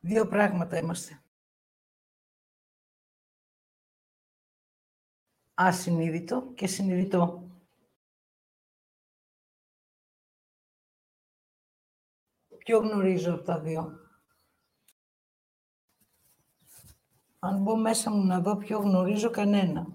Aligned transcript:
Δύο 0.00 0.26
πράγματα 0.28 0.78
είμαστε. 0.78 1.22
Ασυνείδητο 5.54 6.52
και 6.54 6.66
συνειδητό. 6.66 7.42
Ποιο 12.58 12.78
γνωρίζω 12.78 13.34
από 13.34 13.42
τα 13.42 13.60
δύο; 13.60 14.08
Αν 17.38 17.62
μπω 17.62 17.76
μέσα 17.76 18.10
μου 18.10 18.24
να 18.24 18.40
δω 18.40 18.56
ποιο 18.56 18.78
γνωρίζω 18.78 19.30
κανένα. 19.30 19.86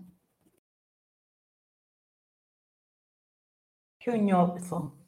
Ποιο 3.98 4.16
νιώθω; 4.16 5.03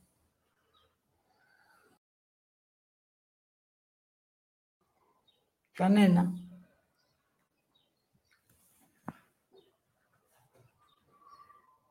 Κανένα. 5.75 6.33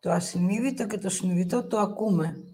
Το 0.01 0.11
ασυνείδητο 0.11 0.87
και 0.87 0.99
το 0.99 1.09
συνειδητό 1.09 1.67
το 1.67 1.79
ακούμε. 1.79 2.45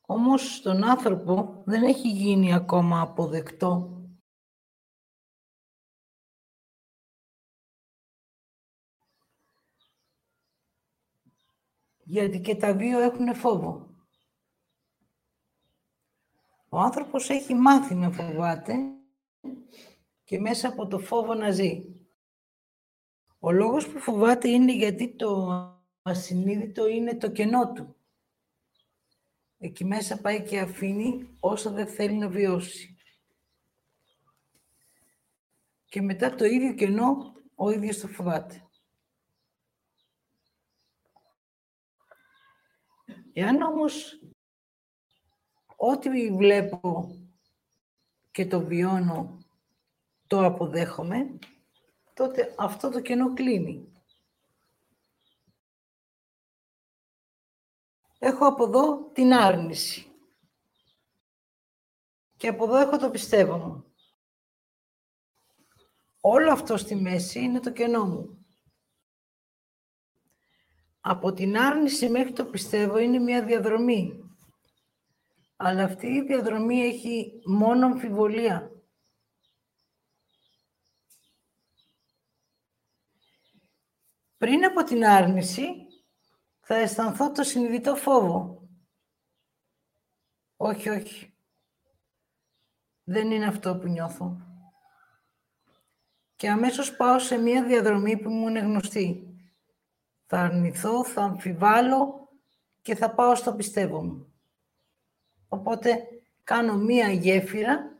Όμως 0.00 0.54
στον 0.54 0.84
άνθρωπο 0.84 1.62
δεν 1.66 1.82
έχει 1.82 2.08
γίνει 2.08 2.54
ακόμα 2.54 3.00
αποδεκτό 3.00 4.00
γιατί 12.04 12.40
και 12.40 12.56
τα 12.56 12.76
δύο 12.76 12.98
έχουν 13.00 13.34
φόβο. 13.34 13.89
Ο 16.72 16.78
άνθρωπος 16.78 17.30
έχει 17.30 17.54
μάθει 17.54 17.94
να 17.94 18.10
φοβάται 18.10 18.74
και 20.24 20.38
μέσα 20.38 20.68
από 20.68 20.86
το 20.86 20.98
φόβο 20.98 21.34
να 21.34 21.50
ζει. 21.50 21.84
Ο 23.38 23.52
λόγος 23.52 23.88
που 23.88 23.98
φοβάται 23.98 24.48
είναι 24.48 24.72
γιατί 24.72 25.16
το 25.16 25.48
ασυνείδητο 26.02 26.86
είναι 26.86 27.16
το 27.16 27.30
κενό 27.30 27.72
του. 27.72 27.96
Εκεί 29.58 29.84
μέσα 29.84 30.20
πάει 30.20 30.42
και 30.42 30.60
αφήνει 30.60 31.36
όσα 31.40 31.70
δεν 31.70 31.86
θέλει 31.86 32.14
να 32.14 32.28
βιώσει. 32.28 32.96
Και 35.84 36.02
μετά 36.02 36.34
το 36.34 36.44
ίδιο 36.44 36.74
κενό 36.74 37.32
ο 37.54 37.70
ίδιος 37.70 37.98
το 37.98 38.08
φοβάται. 38.08 38.68
Εάν 43.32 43.62
όμως 43.62 44.20
ό,τι 45.82 46.30
βλέπω 46.30 47.10
και 48.30 48.46
το 48.46 48.60
βιώνω, 48.60 49.38
το 50.26 50.44
αποδέχομαι, 50.44 51.38
τότε 52.14 52.54
αυτό 52.58 52.90
το 52.90 53.00
κενό 53.00 53.34
κλείνει. 53.34 53.92
Έχω 58.18 58.46
από 58.46 58.64
εδώ 58.64 59.10
την 59.12 59.32
άρνηση. 59.32 60.06
Και 62.36 62.48
από 62.48 62.64
εδώ 62.64 62.76
έχω 62.76 62.96
το 62.98 63.10
πιστεύω 63.10 63.56
μου. 63.56 63.84
Όλο 66.20 66.52
αυτό 66.52 66.76
στη 66.76 66.94
μέση 66.94 67.40
είναι 67.40 67.60
το 67.60 67.72
κενό 67.72 68.04
μου. 68.04 68.46
Από 71.00 71.32
την 71.32 71.58
άρνηση 71.58 72.08
μέχρι 72.08 72.32
το 72.32 72.44
πιστεύω 72.44 72.98
είναι 72.98 73.18
μια 73.18 73.44
διαδρομή. 73.44 74.29
Αλλά 75.62 75.84
αυτή 75.84 76.06
η 76.06 76.22
διαδρομή 76.22 76.80
έχει 76.80 77.42
μόνο 77.44 77.86
αμφιβολία. 77.86 78.70
Πριν 84.36 84.64
από 84.64 84.84
την 84.84 85.04
άρνηση, 85.04 85.66
θα 86.60 86.74
αισθανθώ 86.74 87.32
το 87.32 87.42
συνειδητό 87.42 87.96
φόβο. 87.96 88.68
Όχι, 90.56 90.88
όχι. 90.88 91.34
Δεν 93.04 93.30
είναι 93.30 93.46
αυτό 93.46 93.76
που 93.76 93.88
νιώθω. 93.88 94.36
Και 96.36 96.50
αμέσως 96.50 96.96
πάω 96.96 97.18
σε 97.18 97.36
μια 97.36 97.64
διαδρομή 97.64 98.18
που 98.18 98.30
μου 98.30 98.48
είναι 98.48 98.60
γνωστή. 98.60 99.36
Θα 100.26 100.40
αρνηθώ, 100.40 101.04
θα 101.04 101.22
αμφιβάλλω 101.22 102.28
και 102.82 102.94
θα 102.94 103.14
πάω 103.14 103.34
στο 103.34 103.54
πιστεύω 103.54 104.04
μου. 104.04 104.29
Οπότε 105.52 106.08
κάνω 106.44 106.76
μία 106.76 107.08
γέφυρα 107.12 107.98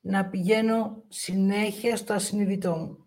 να 0.00 0.28
πηγαίνω 0.28 1.04
συνέχεια 1.08 1.96
στο 1.96 2.12
ασυνειδητό 2.12 2.76
μου. 2.76 3.04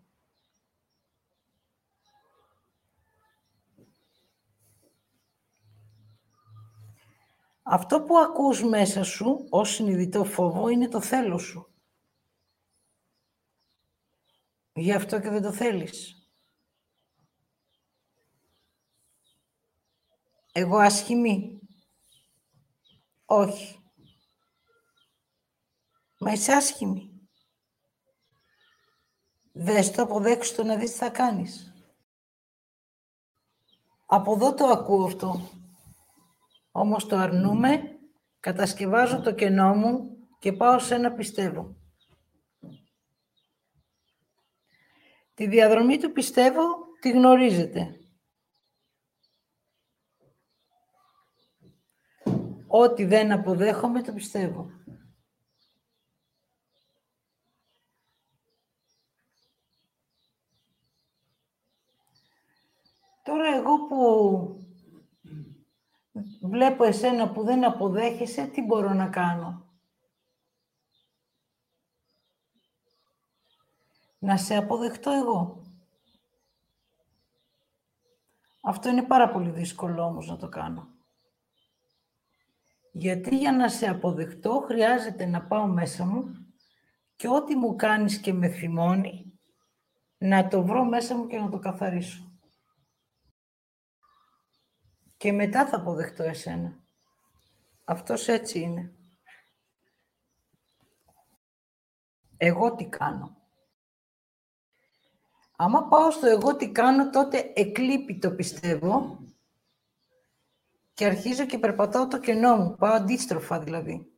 Αυτό 7.62 8.02
που 8.02 8.18
ακούς 8.18 8.62
μέσα 8.62 9.02
σου 9.02 9.46
ως 9.50 9.70
συνειδητό 9.70 10.24
φόβο 10.24 10.68
είναι 10.68 10.88
το 10.88 11.00
θέλω 11.00 11.38
σου. 11.38 11.68
Γι' 14.72 14.92
αυτό 14.92 15.20
και 15.20 15.30
δεν 15.30 15.42
το 15.42 15.52
θέλεις. 15.52 16.28
Εγώ 20.52 20.76
ασχημή. 20.78 21.60
Όχι. 23.24 23.83
Μα 26.24 26.32
είσαι 26.32 26.52
άσχημη. 26.52 27.28
Δες 29.52 29.90
το, 29.90 30.02
αποδέξου 30.02 30.54
το 30.54 30.62
να 30.62 30.76
δεις 30.76 30.90
τι 30.90 30.96
θα 30.96 31.10
κάνεις. 31.10 31.72
Από 34.06 34.32
εδώ 34.32 34.54
το 34.54 34.66
ακούω 34.66 35.04
αυτό. 35.04 35.50
Όμως 36.70 37.06
το 37.06 37.16
αρνούμε, 37.16 37.98
κατασκευάζω 38.40 39.20
το 39.20 39.34
κενό 39.34 39.74
μου 39.74 40.16
και 40.38 40.52
πάω 40.52 40.78
σε 40.78 40.94
ένα 40.94 41.12
πιστεύω. 41.12 41.76
Τη 45.34 45.46
διαδρομή 45.46 45.98
του 45.98 46.12
πιστεύω 46.12 46.62
τη 47.00 47.10
γνωρίζετε. 47.10 47.98
Ό,τι 52.66 53.04
δεν 53.04 53.32
αποδέχομαι 53.32 54.02
το 54.02 54.12
πιστεύω. 54.12 54.82
Τώρα 63.24 63.56
εγώ 63.56 63.86
που 63.86 63.98
βλέπω 66.54 66.84
εσένα 66.84 67.30
που 67.30 67.42
δεν 67.42 67.64
αποδέχεσαι, 67.64 68.46
τι 68.46 68.62
μπορώ 68.62 68.92
να 68.92 69.08
κάνω; 69.08 69.62
Να 74.18 74.36
σε 74.36 74.56
αποδεχτώ 74.56 75.10
εγώ. 75.10 75.62
Αυτό 78.62 78.88
είναι 78.88 79.02
πάρα 79.02 79.30
πολύ 79.30 79.50
δύσκολο 79.50 80.02
όμως 80.02 80.26
να 80.26 80.36
το 80.36 80.48
κάνω. 80.48 80.88
Γιατί 82.92 83.36
για 83.36 83.52
να 83.52 83.68
σε 83.68 83.88
αποδεχτώ 83.88 84.64
χρειάζεται 84.66 85.26
να 85.26 85.42
πάω 85.42 85.66
μέσα 85.66 86.06
μου 86.06 86.46
και 87.16 87.28
ό,τι 87.28 87.56
μου 87.56 87.76
κάνεις 87.76 88.18
και 88.18 88.32
με 88.32 88.48
θυμώνει, 88.48 89.38
να 90.18 90.48
το 90.48 90.62
βρω 90.62 90.84
μέσα 90.84 91.16
μου 91.16 91.26
και 91.26 91.38
να 91.38 91.48
το 91.48 91.58
καθαρίσω 91.58 92.33
και 95.24 95.32
μετά 95.32 95.66
θα 95.66 95.76
αποδεχτώ 95.76 96.22
εσένα. 96.22 96.78
Αυτός 97.84 98.28
έτσι 98.28 98.60
είναι. 98.60 98.92
Εγώ 102.36 102.74
τι 102.74 102.84
κάνω. 102.84 103.36
Άμα 105.56 105.88
πάω 105.88 106.10
στο 106.10 106.26
εγώ 106.26 106.56
τι 106.56 106.70
κάνω, 106.70 107.10
τότε 107.10 107.52
εκλείπει 107.54 108.18
το 108.18 108.34
πιστεύω 108.34 109.18
και 110.94 111.04
αρχίζω 111.04 111.46
και 111.46 111.58
περπατάω 111.58 112.08
το 112.08 112.18
κενό 112.18 112.56
μου. 112.56 112.76
Πάω 112.76 112.92
αντίστροφα 112.92 113.58
δηλαδή. 113.58 114.12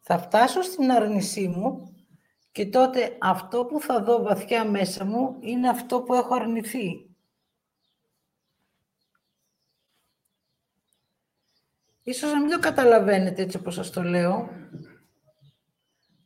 Θα 0.00 0.18
φτάσω 0.18 0.62
στην 0.62 0.90
αρνησή 0.90 1.48
μου 1.48 1.94
και 2.52 2.66
τότε 2.66 3.16
αυτό 3.20 3.64
που 3.64 3.80
θα 3.80 4.02
δω 4.02 4.22
βαθιά 4.22 4.64
μέσα 4.64 5.04
μου 5.04 5.36
είναι 5.40 5.68
αυτό 5.68 6.02
που 6.02 6.14
έχω 6.14 6.34
αρνηθεί. 6.34 7.15
Ίσως 12.06 12.32
να 12.32 12.40
μην 12.40 12.50
το 12.50 12.58
καταλαβαίνετε 12.58 13.42
έτσι 13.42 13.56
όπως 13.56 13.74
σας 13.74 13.90
το 13.90 14.02
λέω. 14.02 14.48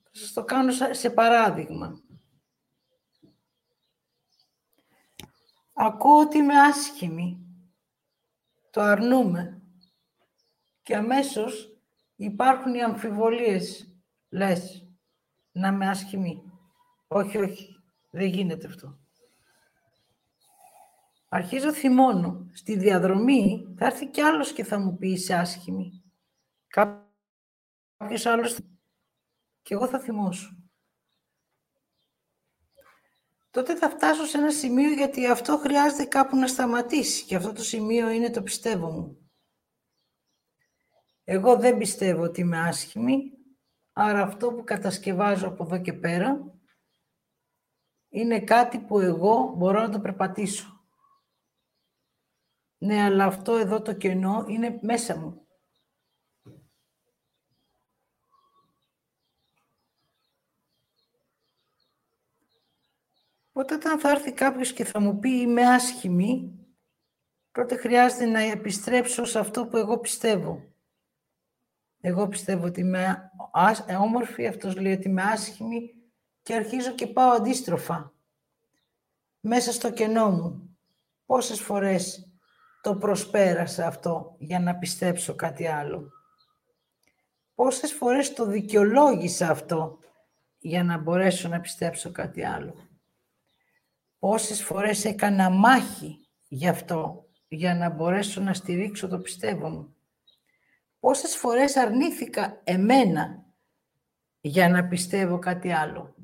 Θα 0.03 0.11
σας 0.11 0.32
το 0.32 0.44
κάνω 0.44 0.73
σε 0.91 1.11
παράδειγμα. 1.11 2.00
Ακούω 5.73 6.21
ότι 6.21 6.38
είμαι 6.38 6.61
άσχημη. 6.61 7.47
Το 8.71 8.81
αρνούμε. 8.81 9.62
Και 10.82 10.97
αμέσως 10.97 11.81
υπάρχουν 12.17 12.75
οι 12.75 12.83
αμφιβολίες, 12.83 13.97
λες, 14.29 14.88
να 15.53 15.73
με 15.73 15.88
άσχημη. 15.88 16.43
Όχι, 17.06 17.38
όχι, 17.38 17.83
δεν 18.11 18.26
γίνεται 18.26 18.67
αυτό. 18.67 18.99
Αρχίζω 21.32 21.73
θυμώνω. 21.73 22.50
Στη 22.53 22.79
διαδρομή 22.79 23.75
θα 23.79 23.87
έρθει 23.87 24.06
κι 24.06 24.21
άλλος 24.21 24.53
και 24.53 24.65
θα 24.65 24.79
μου 24.79 24.97
πει 24.97 25.09
είσαι 25.09 25.35
άσχημη. 25.35 26.03
Κάποιος 26.67 28.27
άλλος 28.27 28.59
και 29.62 29.75
εγώ 29.75 29.87
θα 29.87 30.00
θυμώσω. 30.00 30.55
Τότε 33.50 33.77
θα 33.77 33.91
φτάσω 33.91 34.25
σε 34.25 34.38
ένα 34.38 34.50
σημείο 34.50 34.93
γιατί 34.93 35.27
αυτό 35.27 35.56
χρειάζεται 35.56 36.05
κάπου 36.05 36.37
να 36.37 36.47
σταματήσει 36.47 37.25
και 37.25 37.37
αυτό 37.37 37.53
το 37.53 37.62
σημείο 37.62 38.11
είναι 38.11 38.31
το 38.31 38.43
πιστεύω 38.43 38.91
μου. 38.91 39.31
Εγώ 41.25 41.56
δεν 41.56 41.79
πιστεύω 41.79 42.23
ότι 42.23 42.41
είμαι 42.41 42.61
άσχημη, 42.61 43.33
άρα 43.93 44.23
αυτό 44.23 44.53
που 44.53 44.65
κατασκευάζω 44.65 45.49
από 45.49 45.65
εδώ 45.65 45.81
και 45.81 45.93
πέρα 45.93 46.55
είναι 48.09 48.41
κάτι 48.41 48.79
που 48.79 49.00
εγώ 49.00 49.55
μπορώ 49.56 49.81
να 49.81 49.91
το 49.91 50.00
περπατήσω. 50.00 50.80
Ναι, 52.82 53.03
αλλά 53.03 53.25
αυτό 53.25 53.56
εδώ 53.56 53.82
το 53.82 53.93
κενό 53.93 54.44
είναι 54.49 54.79
μέσα 54.82 55.17
μου. 55.17 55.47
Οπότε 63.53 63.75
όταν 63.75 63.99
θα 63.99 64.11
έρθει 64.11 64.32
κάποιος 64.32 64.73
και 64.73 64.85
θα 64.85 65.00
μου 65.00 65.19
πει 65.19 65.31
είμαι 65.31 65.67
άσχημη, 65.67 66.59
τότε 67.53 67.77
χρειάζεται 67.77 68.25
να 68.25 68.41
επιστρέψω 68.41 69.25
σε 69.25 69.38
αυτό 69.38 69.67
που 69.67 69.76
εγώ 69.76 69.99
πιστεύω. 69.99 70.75
Εγώ 72.00 72.29
πιστεύω 72.29 72.67
ότι 72.67 72.81
είμαι 72.81 73.31
όμορφη, 74.00 74.47
αυτός 74.47 74.76
λέει 74.76 74.93
ότι 74.93 75.09
είμαι 75.09 75.23
άσχημη 75.23 75.94
και 76.43 76.55
αρχίζω 76.55 76.94
και 76.94 77.06
πάω 77.06 77.31
αντίστροφα. 77.31 78.15
Μέσα 79.41 79.73
στο 79.73 79.93
κενό 79.93 80.31
μου. 80.31 80.79
Πόσες 81.26 81.61
φορές 81.61 82.30
το 82.82 82.97
προσπέρασα 82.97 83.87
αυτό 83.87 84.37
για 84.38 84.61
να 84.61 84.77
πιστέψω 84.77 85.35
κάτι 85.35 85.67
άλλο. 85.67 86.11
Πόσες 87.55 87.93
φορές 87.93 88.32
το 88.32 88.47
δικαιολόγησα 88.47 89.50
αυτό 89.50 89.99
για 90.59 90.85
να 90.85 90.99
μπορέσω 90.99 91.49
να 91.49 91.61
πιστέψω 91.61 92.11
κάτι 92.12 92.44
άλλο. 92.44 92.75
Πόσες 94.19 94.62
φορές 94.62 95.05
έκανα 95.05 95.50
μάχη 95.50 96.29
γι' 96.49 96.69
αυτό 96.69 97.29
για 97.49 97.75
να 97.75 97.91
μπορέσω 97.91 98.41
να 98.41 98.55
στηρίξω 98.55 99.09
το 99.09 99.19
πιστεύω 99.19 99.69
μου. 99.69 99.94
Πόσες 101.00 101.37
φορές 101.37 101.76
αρνήθηκα 101.76 102.61
εμένα 102.65 103.44
για 104.41 104.69
να 104.69 104.87
πιστεύω 104.87 105.38
κάτι 105.38 105.73
άλλο. 105.73 106.15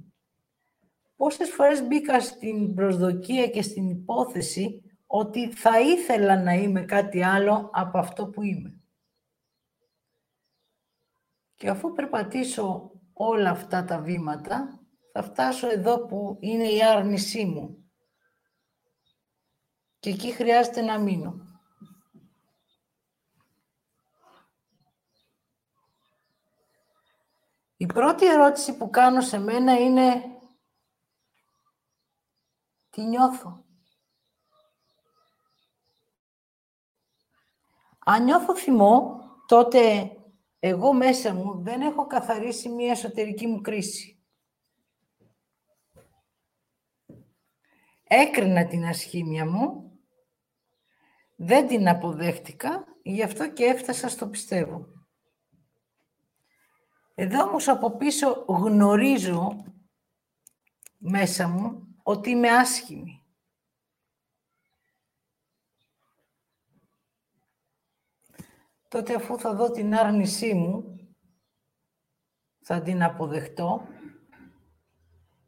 Πόσες 1.16 1.50
φορές 1.50 1.86
μπήκα 1.86 2.20
στην 2.20 2.74
προσδοκία 2.74 3.48
και 3.48 3.62
στην 3.62 3.90
υπόθεση 3.90 4.82
ότι 5.06 5.52
θα 5.52 5.80
ήθελα 5.80 6.42
να 6.42 6.52
είμαι 6.52 6.82
κάτι 6.82 7.22
άλλο 7.22 7.70
από 7.72 7.98
αυτό 7.98 8.26
που 8.26 8.42
είμαι. 8.42 8.80
Και 11.54 11.68
αφού 11.68 11.92
περπατήσω 11.92 12.90
όλα 13.12 13.50
αυτά 13.50 13.84
τα 13.84 14.00
βήματα, 14.00 14.80
θα 15.12 15.22
φτάσω 15.22 15.70
εδώ 15.70 16.06
που 16.06 16.36
είναι 16.40 16.68
η 16.68 16.82
άρνησή 16.84 17.44
μου. 17.44 17.90
Και 19.98 20.10
εκεί 20.10 20.32
χρειάζεται 20.32 20.80
να 20.80 20.98
μείνω. 20.98 21.46
Η 27.76 27.86
πρώτη 27.86 28.26
ερώτηση 28.26 28.76
που 28.76 28.90
κάνω 28.90 29.20
σε 29.20 29.38
μένα 29.38 29.78
είναι 29.78 30.22
τι 32.90 33.02
νιώθω; 33.02 33.65
Αν 38.08 38.24
νιώθω 38.24 38.56
θυμό, 38.56 39.20
τότε 39.46 40.10
εγώ 40.58 40.92
μέσα 40.92 41.34
μου 41.34 41.62
δεν 41.62 41.80
έχω 41.80 42.06
καθαρίσει 42.06 42.68
μία 42.68 42.90
εσωτερική 42.90 43.46
μου 43.46 43.60
κρίση. 43.60 44.24
Έκρινα 48.02 48.66
την 48.66 48.84
ασχήμια 48.84 49.46
μου, 49.46 49.98
δεν 51.36 51.66
την 51.66 51.88
αποδέχτηκα, 51.88 52.84
γι' 53.02 53.22
αυτό 53.22 53.52
και 53.52 53.64
έφτασα 53.64 54.08
στο 54.08 54.28
πιστεύω. 54.28 54.86
Εδώ 57.14 57.42
όμως 57.42 57.68
από 57.68 57.96
πίσω 57.96 58.44
γνωρίζω 58.48 59.64
μέσα 60.96 61.48
μου 61.48 61.96
ότι 62.02 62.30
είμαι 62.30 62.50
άσχημη. 62.50 63.25
Τότε 68.96 69.14
αφού 69.14 69.38
θα 69.38 69.54
δω 69.54 69.70
την 69.70 69.94
άρνησή 69.94 70.54
μου, 70.54 70.98
θα 72.58 72.82
την 72.82 73.02
αποδεχτώ 73.02 73.88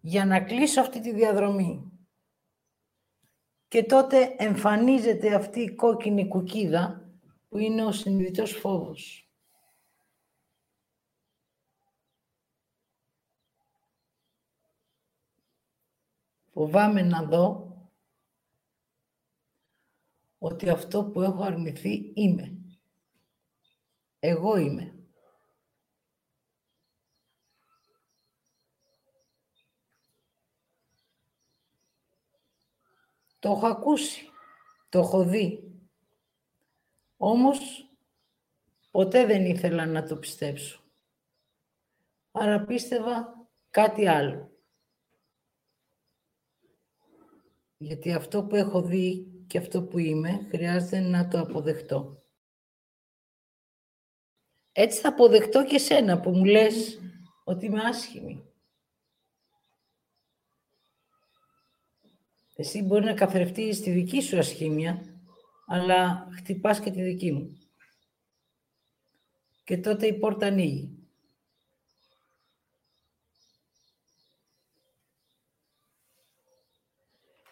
για 0.01 0.25
να 0.25 0.41
κλείσω 0.41 0.81
αυτή 0.81 1.01
τη 1.01 1.13
διαδρομή. 1.13 1.93
Και 3.69 3.85
τότε 3.85 4.35
εμφανίζεται 4.39 5.35
αυτή 5.35 5.61
η 5.61 5.75
κόκκινη 5.75 6.29
κουκίδα 6.29 7.11
που 7.49 7.59
είναι 7.59 7.85
ο 7.85 7.93
συνειδητός 7.93 8.53
φόβος. 8.53 9.33
Φοβάμαι 16.53 17.03
να 17.03 17.23
δω 17.23 17.73
ότι 20.39 20.69
αυτό 20.69 21.05
που 21.05 21.23
έχω 21.23 21.43
αρνηθεί 21.43 22.13
είμαι. 22.15 22.58
Εγώ 24.19 24.57
είμαι. 24.57 24.93
Το 33.39 33.51
έχω 33.51 33.67
ακούσει, 33.67 34.31
το 34.89 34.99
έχω 34.99 35.25
δει. 35.25 35.73
Όμως, 37.17 37.91
ποτέ 38.91 39.27
δεν 39.27 39.45
ήθελα 39.45 39.87
να 39.87 40.07
το 40.07 40.17
πιστέψω. 40.17 40.83
Άρα 42.31 42.65
πίστευα 42.65 43.49
κάτι 43.71 44.07
άλλο. 44.07 44.53
Γιατί 47.77 48.13
αυτό 48.13 48.45
που 48.45 48.55
έχω 48.55 48.83
δει 48.83 49.27
και 49.47 49.59
αυτό 49.59 49.83
που 49.83 49.99
είμαι, 49.99 50.47
χρειάζεται 50.51 51.01
να 51.01 51.29
το 51.29 51.41
αποδεχτώ. 51.41 52.23
Έτσι 54.81 55.01
θα 55.01 55.09
αποδεχτώ 55.09 55.65
και 55.65 55.79
σένα 55.79 56.21
που 56.21 56.31
μου 56.31 56.45
λες 56.45 57.01
ότι 57.45 57.67
είμαι 57.67 57.83
άσχημη. 57.83 58.45
Εσύ 62.57 62.83
μπορεί 62.83 63.05
να 63.05 63.15
καθρεφτείς 63.15 63.81
τη 63.81 63.91
δική 63.91 64.21
σου 64.21 64.39
ασχήμια, 64.39 65.03
αλλά 65.67 66.29
χτυπάς 66.37 66.81
και 66.81 66.91
τη 66.91 67.03
δική 67.03 67.33
μου. 67.33 67.59
Και 69.65 69.79
τότε 69.79 70.07
η 70.07 70.19
πόρτα 70.19 70.47
ανοίγει. 70.47 71.09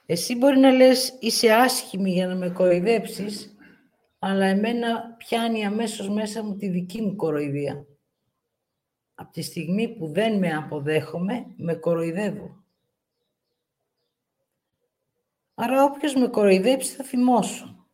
Εσύ 0.06 0.34
μπορεί 0.34 0.58
να 0.58 0.70
λες 0.70 1.16
είσαι 1.20 1.52
άσχημη 1.52 2.12
για 2.12 2.26
να 2.26 2.34
με 2.34 2.50
κοροϊδέψεις, 2.50 3.55
αλλά 4.18 4.46
εμένα 4.46 5.14
πιάνει 5.18 5.64
αμέσως 5.64 6.08
μέσα 6.08 6.42
μου 6.42 6.56
τη 6.56 6.68
δική 6.68 7.02
μου 7.02 7.16
κοροϊδία. 7.16 7.86
Από 9.14 9.32
τη 9.32 9.42
στιγμή 9.42 9.96
που 9.96 10.06
δεν 10.06 10.38
με 10.38 10.54
αποδέχομαι, 10.56 11.46
με 11.56 11.74
κοροϊδεύω. 11.74 12.64
Άρα 15.54 15.84
όποιος 15.84 16.14
με 16.14 16.28
κοροϊδέψει 16.28 16.94
θα 16.94 17.04
θυμώσω. 17.04 17.86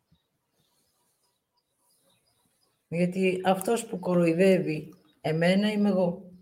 Γιατί 2.87 3.41
αυτός 3.45 3.85
που 3.85 3.99
κοροϊδεύει 3.99 4.93
εμένα 5.21 5.71
είμαι 5.71 5.89
εγώ. 5.89 6.32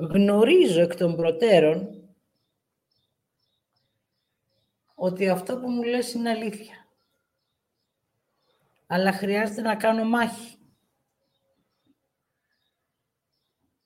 Γνωρίζω 0.00 0.80
εκ 0.80 0.96
των 0.96 1.16
προτέρων 1.16 2.04
ότι 4.94 5.28
αυτό 5.28 5.60
που 5.60 5.70
μου 5.70 5.82
λες 5.82 6.12
είναι 6.12 6.30
αλήθεια. 6.30 6.88
Αλλά 8.86 9.12
χρειάζεται 9.12 9.60
να 9.60 9.76
κάνω 9.76 10.04
μάχη. 10.04 10.58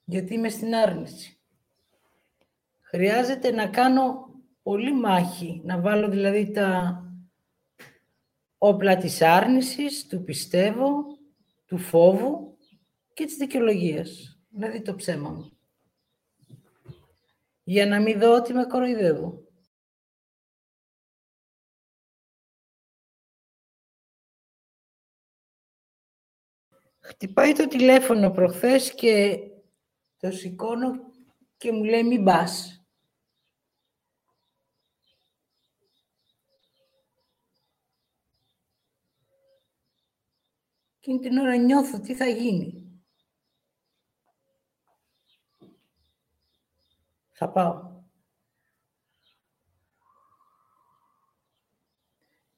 Γιατί 0.05 0.35
είμαι 0.35 0.49
στην 0.49 0.75
άρνηση. 0.75 1.39
Χρειάζεται 2.81 3.51
να 3.51 3.69
κάνω 3.69 4.29
πολύ 4.63 4.95
μάχη. 4.95 5.61
Να 5.65 5.81
βάλω 5.81 6.09
δηλαδή 6.09 6.51
τα 6.51 6.99
όπλα 8.59 8.97
της 8.97 9.23
άρνησης, 9.23 10.07
του 10.07 10.25
πιστεύω, 10.25 11.05
του 11.67 11.79
φόβου 11.79 12.57
και 13.15 13.25
της 13.25 13.37
δικαιολογίας. 13.37 14.39
Δηλαδή 14.49 14.83
το 14.83 14.95
ψέμα 14.95 15.31
μου. 15.31 15.55
Για 17.65 17.87
να 17.87 18.01
μην 18.01 18.19
δω 18.19 18.35
ότι 18.35 18.53
με 18.53 18.65
κοροϊδεύω. 18.65 19.45
Χτυπάει 27.01 27.53
το 27.53 27.67
τηλέφωνο 27.67 28.31
προχθές 28.31 28.95
και 28.95 29.39
το 30.17 30.31
σηκώνω 30.31 31.13
και 31.57 31.73
μου 31.73 31.85
λέει 31.85 32.03
μην 32.03 32.25
πας. 32.25 32.85
Εκείνη 40.99 41.19
την 41.19 41.39
ώρα 41.39 41.57
νιώθω 41.57 42.01
τι 42.01 42.15
θα 42.15 42.27
γίνει. 42.27 42.84
Θα 47.37 47.51
πάω. 47.51 48.03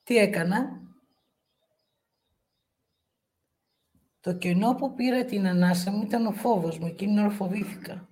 Τι 0.02 0.16
έκανα; 0.16 0.82
Το 4.20 4.36
κενό 4.36 4.74
που 4.74 4.94
πήρα 4.94 5.24
την 5.24 5.46
ανάσα 5.46 5.90
μου 5.90 6.02
ήταν 6.02 6.26
ο 6.26 6.32
φόβος 6.32 6.78
μου. 6.78 6.86
Εκείνη 6.86 7.14
την 7.14 7.24
ώρα 7.24 7.30
φοβήθηκα. 7.30 8.08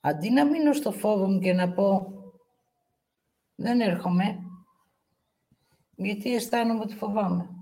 Αντί 0.00 0.30
να 0.30 0.44
μείνω 0.44 0.72
στο 0.72 0.92
φόβο 0.92 1.28
μου 1.28 1.38
και 1.38 1.52
να 1.52 1.72
πω 1.72 2.12
δεν 3.54 3.80
έρχομαι, 3.80 4.38
γιατί 5.96 6.34
αισθάνομαι 6.34 6.80
ότι 6.80 6.94
φοβάμαι 6.94 7.56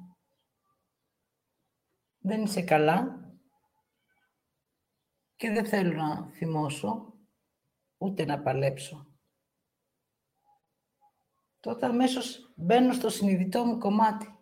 δεν 2.27 2.43
είσαι 2.43 2.63
καλά 2.63 3.19
και 5.37 5.51
δεν 5.51 5.67
θέλω 5.67 5.93
να 5.93 6.27
θυμώσω, 6.27 7.14
ούτε 8.05 8.25
να 8.25 8.41
παλέψω. 8.41 9.07
Τότε 11.61 11.87
αμέσως 11.87 12.53
μπαίνω 12.57 12.93
στο 12.93 13.09
συνειδητό 13.09 13.65
μου 13.65 13.79
κομμάτι. 13.79 14.35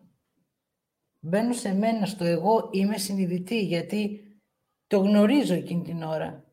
Μπαίνω 1.20 1.52
σε 1.52 1.74
μένα, 1.74 2.06
στο 2.06 2.24
εγώ 2.24 2.68
είμαι 2.72 2.98
συνειδητή, 2.98 3.60
γιατί 3.64 4.26
το 4.86 4.98
γνωρίζω 4.98 5.54
εκείνη 5.54 5.82
την 5.82 6.02
ώρα. 6.02 6.44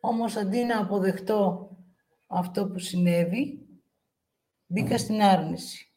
Όμως 0.00 0.36
αντί 0.36 0.64
να 0.64 0.78
αποδεχτώ 0.78 1.70
αυτό 2.26 2.66
που 2.66 2.78
συνέβη, 2.78 3.68
μπήκα 4.66 4.98
στην 4.98 5.22
άρνηση 5.22 5.92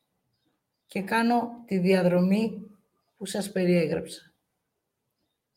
και 0.85 1.01
κάνω 1.01 1.63
τη 1.65 1.77
διαδρομή 1.77 2.71
που 3.17 3.25
σας 3.25 3.51
περιέγραψα. 3.51 4.33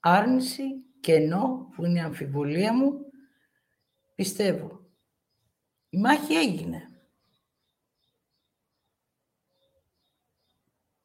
Άρνηση, 0.01 0.63
κενό, 1.01 1.69
που 1.75 1.85
είναι 1.85 1.99
η 1.99 2.03
αμφιβολία 2.03 2.73
μου, 2.73 3.06
πιστεύω. 4.17 4.81
Η 5.89 5.99
μάχη 5.99 6.35
έγινε. 6.35 6.91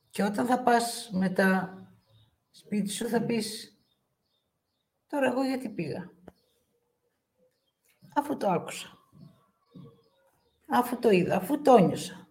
Και 0.10 0.24
όταν 0.24 0.46
θα 0.46 0.64
πας 0.64 1.10
μετά 1.14 1.76
σπίτι 2.50 2.90
σου 2.90 3.08
θα 3.08 3.22
πεις 3.22 3.78
τώρα 5.08 5.28
εγώ 5.32 5.44
γιατί 5.44 5.70
πήγα; 5.70 6.12
Αφού 8.16 8.38
το 8.38 8.50
άκουσα. 8.50 8.98
Αφού 10.68 11.00
το 11.00 11.10
είδα, 11.10 11.36
αφού 11.36 11.62
το 11.62 11.78
νιώσα. 11.78 12.28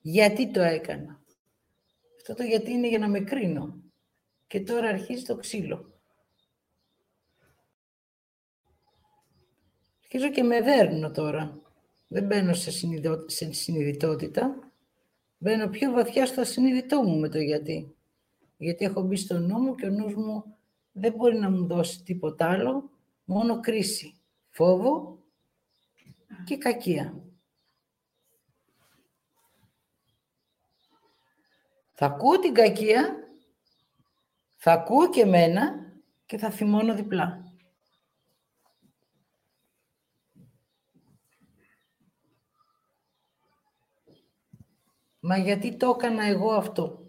Γιατί 0.00 0.50
το 0.50 0.60
έκανα. 0.60 1.22
Αυτό 2.16 2.34
το 2.34 2.42
γιατί 2.42 2.70
είναι 2.70 2.88
για 2.88 2.98
να 2.98 3.08
με 3.08 3.20
κρίνω. 3.20 3.82
Και 4.46 4.60
τώρα 4.60 4.88
αρχίζει 4.88 5.24
το 5.24 5.36
ξύλο. 5.36 5.93
Αρχίζω 10.14 10.32
και 10.32 10.42
με 10.42 10.60
δέρνω 10.60 11.10
τώρα. 11.10 11.58
Δεν 12.08 12.24
μπαίνω 12.24 12.54
σε, 12.54 12.70
σε 13.26 13.52
συνειδητότητα. 13.52 14.72
Μπαίνω 15.38 15.68
πιο 15.68 15.90
βαθιά 15.90 16.26
στο 16.26 16.40
ασυνειδητό 16.40 17.02
μου 17.02 17.18
με 17.18 17.28
το 17.28 17.38
γιατί. 17.38 17.94
Γιατί 18.56 18.84
έχω 18.84 19.02
μπει 19.02 19.16
στο 19.16 19.38
νου 19.38 19.58
μου 19.58 19.74
και 19.74 19.86
ο 19.86 19.90
νους 19.90 20.14
μου 20.14 20.44
δεν 20.92 21.12
μπορεί 21.12 21.36
να 21.36 21.50
μου 21.50 21.66
δώσει 21.66 22.02
τίποτα 22.02 22.50
άλλο, 22.50 22.90
μόνο 23.24 23.60
κρίση, 23.60 24.14
φόβο 24.50 25.18
και 26.44 26.56
κακία. 26.56 27.20
Θα 31.92 32.06
ακούω 32.06 32.38
την 32.38 32.54
κακία, 32.54 33.28
θα 34.56 34.72
ακούω 34.72 35.10
και 35.10 35.24
μένα 35.24 35.92
και 36.26 36.38
θα 36.38 36.50
θυμώνω 36.50 36.94
διπλά. 36.94 37.43
Μα 45.26 45.36
γιατί 45.36 45.76
το 45.76 45.88
έκανα 45.88 46.24
εγώ 46.24 46.52
αυτό; 46.52 47.06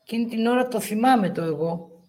Εκείνη 0.00 0.26
την 0.26 0.46
ώρα 0.46 0.68
το 0.68 0.80
θυμάμαι 0.80 1.30
το 1.30 1.42
εγώ. 1.42 2.02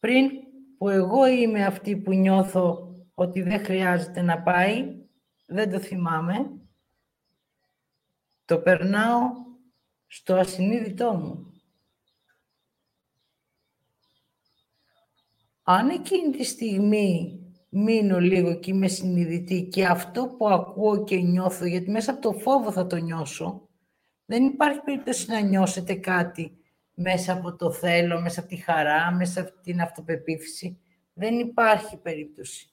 Πριν 0.00 0.30
που 0.78 0.88
εγώ 0.88 1.26
είμαι 1.26 1.64
αυτή 1.64 1.96
που 1.96 2.12
νιώθω 2.12 2.94
ότι 3.14 3.42
δεν 3.42 3.64
χρειάζεται 3.64 4.22
να 4.22 4.42
πάει, 4.42 5.06
δεν 5.46 5.70
το 5.70 5.80
θυμάμαι, 5.80 6.50
το 8.44 8.58
περνάω 8.58 9.20
στο 10.06 10.34
ασυνείδητό 10.34 11.12
μου. 11.12 11.52
Αν 15.62 15.88
εκείνη 15.88 16.30
τη 16.30 16.44
στιγμή 16.44 17.41
μείνω 17.74 18.20
λίγο 18.20 18.54
και 18.54 18.70
είμαι 18.70 18.88
συνειδητή 18.88 19.62
και 19.62 19.84
αυτό 19.84 20.26
που 20.26 20.48
ακούω 20.48 21.04
και 21.04 21.16
νιώθω, 21.16 21.64
γιατί 21.64 21.90
μέσα 21.90 22.10
από 22.10 22.20
το 22.20 22.32
φόβο 22.32 22.72
θα 22.72 22.86
το 22.86 22.96
νιώσω, 22.96 23.68
δεν 24.24 24.44
υπάρχει 24.44 24.80
περίπτωση 24.80 25.30
να 25.30 25.40
νιώσετε 25.40 25.94
κάτι 25.94 26.56
μέσα 26.94 27.32
από 27.32 27.56
το 27.56 27.70
θέλω, 27.70 28.20
μέσα 28.20 28.40
από 28.40 28.48
τη 28.48 28.56
χαρά, 28.56 29.12
μέσα 29.12 29.40
από 29.40 29.52
την 29.62 29.80
αυτοπεποίθηση. 29.80 30.78
Δεν 31.14 31.38
υπάρχει 31.38 31.96
περίπτωση. 31.96 32.70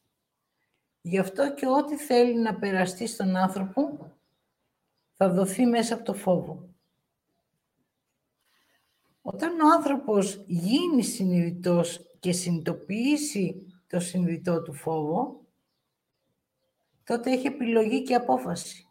Γι' 1.01 1.19
αυτό 1.19 1.53
και 1.53 1.67
ό,τι 1.67 1.95
θέλει 1.95 2.39
να 2.39 2.55
περαστεί 2.55 3.07
στον 3.07 3.35
άνθρωπο, 3.35 4.11
θα 5.17 5.29
δοθεί 5.29 5.65
μέσα 5.65 5.93
από 5.93 6.03
το 6.03 6.13
φόβο. 6.13 6.69
Όταν 9.21 9.59
ο 9.59 9.71
άνθρωπος 9.75 10.43
γίνει 10.47 11.03
συνειδητός 11.03 11.99
και 12.19 12.31
συνειδητοποιήσει 12.31 13.68
το 13.89 13.99
συνειδητό 13.99 14.61
του 14.61 14.73
φόβο, 14.73 15.45
τότε 17.03 17.31
έχει 17.31 17.47
επιλογή 17.47 18.03
και 18.03 18.15
απόφαση. 18.15 18.87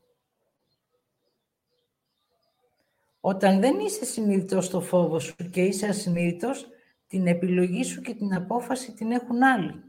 Όταν 3.20 3.60
δεν 3.60 3.78
είσαι 3.78 4.04
συνειδητός 4.04 4.64
στο 4.64 4.80
φόβο 4.80 5.18
σου 5.18 5.34
και 5.50 5.64
είσαι 5.64 5.86
ασυνείδητος, 5.86 6.68
την 7.06 7.26
επιλογή 7.26 7.84
σου 7.84 8.00
και 8.00 8.14
την 8.14 8.34
απόφαση 8.34 8.92
την 8.92 9.12
έχουν 9.12 9.42
άλλοι. 9.42 9.82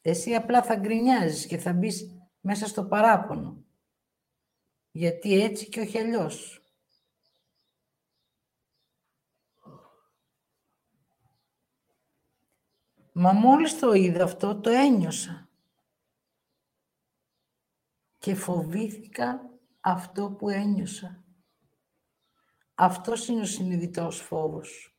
Εσύ 0.00 0.34
απλά 0.34 0.62
θα 0.62 0.76
γκρινιάζεις 0.76 1.46
και 1.46 1.58
θα 1.58 1.72
μπεις 1.72 2.18
μέσα 2.40 2.66
στο 2.66 2.84
παράπονο. 2.84 3.64
Γιατί 4.90 5.40
έτσι 5.42 5.68
και 5.68 5.80
όχι 5.80 5.98
αλλιώς. 5.98 6.65
Μα 13.18 13.32
μόλις 13.32 13.78
το 13.78 13.92
είδα 13.92 14.24
αυτό, 14.24 14.60
το 14.60 14.70
ένιωσα. 14.70 15.48
Και 18.18 18.34
φοβήθηκα 18.34 19.50
αυτό 19.80 20.30
που 20.30 20.48
ένιωσα. 20.48 21.24
Αυτός 22.74 23.28
είναι 23.28 23.40
ο 23.40 23.44
συνειδητός 23.44 24.20
φόβος. 24.20 24.98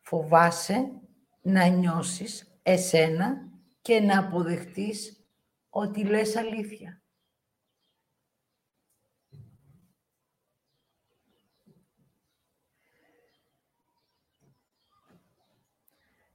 Φοβάσαι 0.00 1.00
να 1.42 1.66
νιώσεις 1.66 2.58
εσένα 2.62 3.48
και 3.82 4.00
να 4.00 4.18
αποδεχτείς 4.18 5.26
ότι 5.68 6.04
λες 6.04 6.36
αλήθεια. 6.36 7.01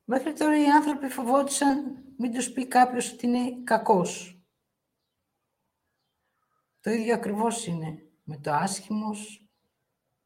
Μέχρι 0.09 0.33
τώρα 0.33 0.61
οι 0.61 0.69
άνθρωποι 0.69 1.07
φοβόντουσαν 1.07 2.03
μην 2.17 2.33
τους 2.33 2.51
πει 2.51 2.67
κάποιος 2.67 3.11
ότι 3.11 3.25
είναι 3.25 3.63
κακός. 3.63 4.41
Το 6.79 6.89
ίδιο 6.89 7.13
ακριβώς 7.13 7.65
είναι 7.65 8.11
με 8.23 8.37
το 8.37 8.51
άσχημος, 8.51 9.47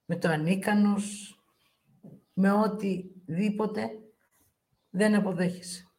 με 0.05 0.17
το 0.17 0.27
ανίκανος, 0.27 1.39
με 2.33 2.51
οτιδήποτε 2.51 3.89
δεν 4.89 5.15
αποδέχεσαι. 5.15 5.91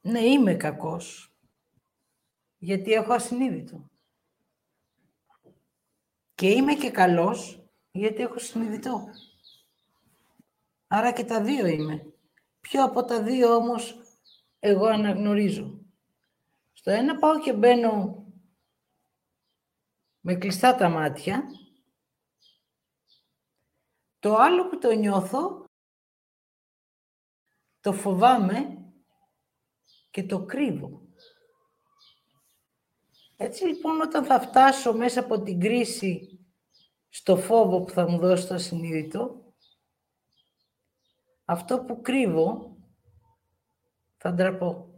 Ναι, 0.00 0.20
είμαι 0.20 0.54
κακός, 0.54 1.36
γιατί 2.58 2.92
έχω 2.92 3.12
ασυνείδητο. 3.12 3.93
Και 6.34 6.48
είμαι 6.50 6.74
και 6.74 6.90
καλός, 6.90 7.68
γιατί 7.90 8.22
έχω 8.22 8.38
συνειδητό. 8.38 9.08
Άρα 10.86 11.12
και 11.12 11.24
τα 11.24 11.42
δύο 11.42 11.66
είμαι. 11.66 12.12
Ποιο 12.60 12.84
από 12.84 13.04
τα 13.04 13.22
δύο 13.22 13.54
όμως 13.54 14.00
εγώ 14.58 14.86
αναγνωρίζω. 14.86 15.78
Στο 16.72 16.90
ένα 16.90 17.18
πάω 17.18 17.40
και 17.40 17.52
μπαίνω 17.52 18.24
με 20.20 20.34
κλειστά 20.34 20.74
τα 20.74 20.88
μάτια. 20.88 21.44
Το 24.18 24.36
άλλο 24.36 24.68
που 24.68 24.78
το 24.78 24.92
νιώθω, 24.92 25.64
το 27.80 27.92
φοβάμαι 27.92 28.84
και 30.10 30.24
το 30.24 30.44
κρύβω. 30.44 31.02
Έτσι 33.44 33.64
λοιπόν 33.64 34.00
όταν 34.00 34.24
θα 34.24 34.40
φτάσω 34.40 34.92
μέσα 34.92 35.20
από 35.20 35.42
την 35.42 35.60
κρίση 35.60 36.38
στο 37.08 37.36
φόβο 37.36 37.80
που 37.80 37.92
θα 37.92 38.10
μου 38.10 38.18
δώσει 38.18 38.46
το 38.46 38.58
συνείδητο, 38.58 39.54
αυτό 41.44 41.78
που 41.78 42.00
κρύβω 42.00 42.76
θα 44.16 44.32
ντραπώ. 44.32 44.88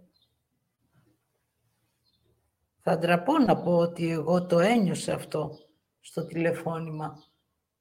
Θα 2.81 2.99
ντραπώ 2.99 3.39
να 3.39 3.63
πω 3.63 3.77
ότι 3.77 4.11
εγώ 4.11 4.47
το 4.47 4.59
ένιωσα 4.59 5.15
αυτό 5.15 5.59
στο 6.01 6.27
τηλεφώνημα, 6.27 7.23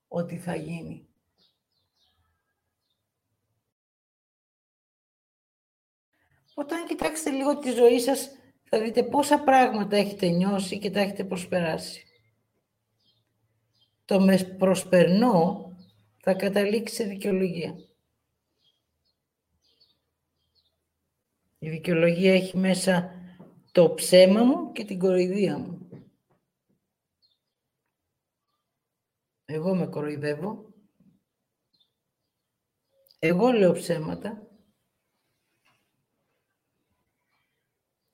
ότι 0.08 0.38
θα 0.38 0.56
γίνει. 0.56 1.08
Όταν 6.54 6.88
κοιτάξετε 6.88 7.30
λίγο 7.30 7.58
τη 7.60 7.72
ζωή 7.72 8.00
σας, 8.00 8.30
θα 8.78 8.84
δείτε 8.84 9.04
πόσα 9.04 9.44
πράγματα 9.44 9.96
έχετε 9.96 10.28
νιώσει 10.28 10.80
και 10.80 10.90
τα 10.90 11.00
έχετε 11.00 11.24
προσπεράσει. 11.24 12.06
Το 14.06 14.20
μες 14.20 14.56
προσπερνώ 14.56 15.72
θα 16.18 16.34
καταλήξει 16.34 16.96
σε 16.96 17.04
δικαιολογία. 17.04 17.76
Η 21.60 21.70
δικαιολογία 21.70 22.34
έχει 22.34 22.58
μέσα 22.58 23.12
το 23.72 23.94
ψέμα 23.94 24.44
μου 24.44 24.72
και 24.72 24.86
την 24.86 25.00
κοροϊδία 25.00 25.58
μου. 25.58 25.90
Εγώ 29.46 29.76
με 29.76 29.88
κοροϊδεύω. 29.88 30.74
Εγώ 33.20 33.52
λέω 33.52 33.72
ψέματα. 33.72 34.45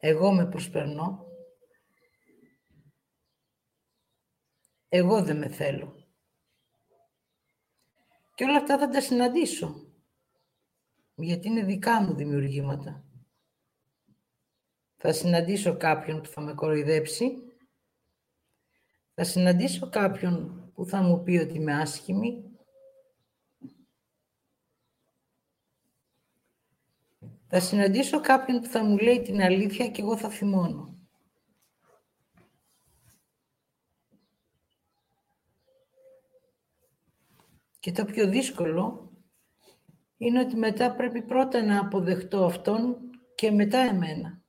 Εγώ 0.03 0.34
με 0.34 0.46
προσπερνώ. 0.46 1.25
Εγώ 4.89 5.24
δεν 5.24 5.38
με 5.38 5.48
θέλω. 5.48 5.96
Και 8.36 8.43
όλα 8.43 8.58
αυτά 8.58 8.77
θα 8.77 8.89
τα 8.89 9.01
συναντήσω. 9.01 9.93
Γιατί 11.15 11.48
είναι 11.48 11.63
δικά 11.63 12.01
μου 12.01 12.15
δημιουργήματα. 12.15 13.05
Θα 14.98 15.13
συναντήσω 15.13 15.77
κάποιον 15.77 16.22
που 16.22 16.29
θα 16.29 16.41
με 16.41 16.53
κοροϊδέψει. 16.53 17.31
Θα 19.13 19.24
συναντήσω 19.24 19.89
κάποιον 19.89 20.72
που 20.74 20.86
θα 20.86 21.01
μου 21.01 21.24
πει 21.24 21.38
ότι 21.38 21.55
είμαι 21.55 21.81
άσχημη. 21.81 22.50
Θα 27.53 27.59
συναντήσω 27.59 28.22
κάποιον 28.22 28.61
που 28.61 28.68
θα 28.68 28.83
μου 28.83 28.98
λέει 28.98 29.22
την 29.22 29.42
αλήθεια 29.42 29.87
και 29.87 30.01
εγώ 30.01 30.18
θα 30.18 30.29
θυμώνω. 30.29 30.96
Και 37.79 37.92
το 37.92 38.05
πιο 38.05 38.27
δύσκολο 38.27 39.11
είναι 40.18 40.40
ότι 40.40 40.55
μετά 40.55 40.96
πρέπει 40.96 41.22
πρώτα 41.22 41.64
να 41.64 41.79
αποδεχτώ 41.79 42.46
αυτόν 42.46 42.98
και 43.35 43.51
μετά 43.51 43.77
εμένα. 43.77 44.42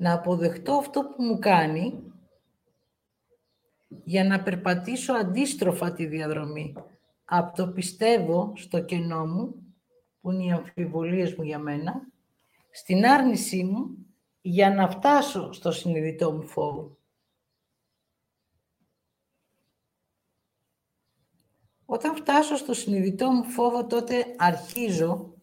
να 0.00 0.12
αποδεχτώ 0.12 0.72
αυτό 0.72 1.04
που 1.04 1.22
μου 1.22 1.38
κάνει 1.38 2.12
για 3.88 4.24
να 4.24 4.42
περπατήσω 4.42 5.12
αντίστροφα 5.12 5.92
τη 5.92 6.06
διαδρομή. 6.06 6.74
Από 7.32 7.56
το 7.56 7.68
πιστεύω 7.68 8.52
στο 8.56 8.80
κενό 8.84 9.26
μου, 9.26 9.74
που 10.20 10.30
είναι 10.30 10.44
οι 10.44 10.50
αμφιβολίες 10.50 11.34
μου 11.34 11.42
για 11.42 11.58
μένα, 11.58 12.08
στην 12.70 13.06
άρνησή 13.06 13.64
μου 13.64 14.06
για 14.40 14.70
να 14.70 14.90
φτάσω 14.90 15.52
στο 15.52 15.70
συνειδητό 15.70 16.32
μου 16.32 16.46
φόβο. 16.46 16.96
Όταν 21.84 22.16
φτάσω 22.16 22.56
στο 22.56 22.74
συνειδητό 22.74 23.30
μου 23.30 23.44
φόβο, 23.44 23.86
τότε 23.86 24.34
αρχίζω 24.38 25.34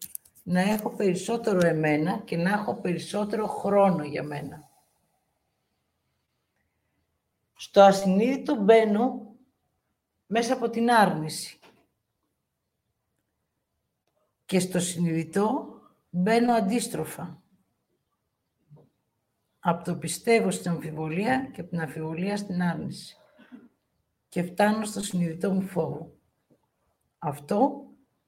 να 0.42 0.60
έχω 0.60 0.90
περισσότερο 0.90 1.66
εμένα 1.66 2.18
και 2.18 2.36
να 2.36 2.50
έχω 2.50 2.74
περισσότερο 2.74 3.46
χρόνο 3.46 4.04
για 4.04 4.22
μένα. 4.22 4.70
Στο 7.54 7.82
ασυνείδητο 7.82 8.54
μπαίνω 8.54 9.36
μέσα 10.26 10.54
από 10.54 10.70
την 10.70 10.90
άρνηση. 10.90 11.57
Και 14.48 14.60
στο 14.60 14.80
συνειδητό 14.80 15.80
μπαίνω 16.10 16.52
αντίστροφα. 16.52 17.42
Από 19.58 19.84
το 19.84 19.96
πιστεύω 19.96 20.50
στην 20.50 20.70
αμφιβολία 20.70 21.50
και 21.52 21.60
από 21.60 21.70
την 21.70 21.80
αμφιβολία 21.80 22.36
στην 22.36 22.62
άρνηση. 22.62 23.16
Και 24.28 24.42
φτάνω 24.42 24.84
στο 24.84 25.02
συνειδητό 25.02 25.52
μου 25.52 25.60
φόβο. 25.60 26.16
Αυτό 27.18 27.86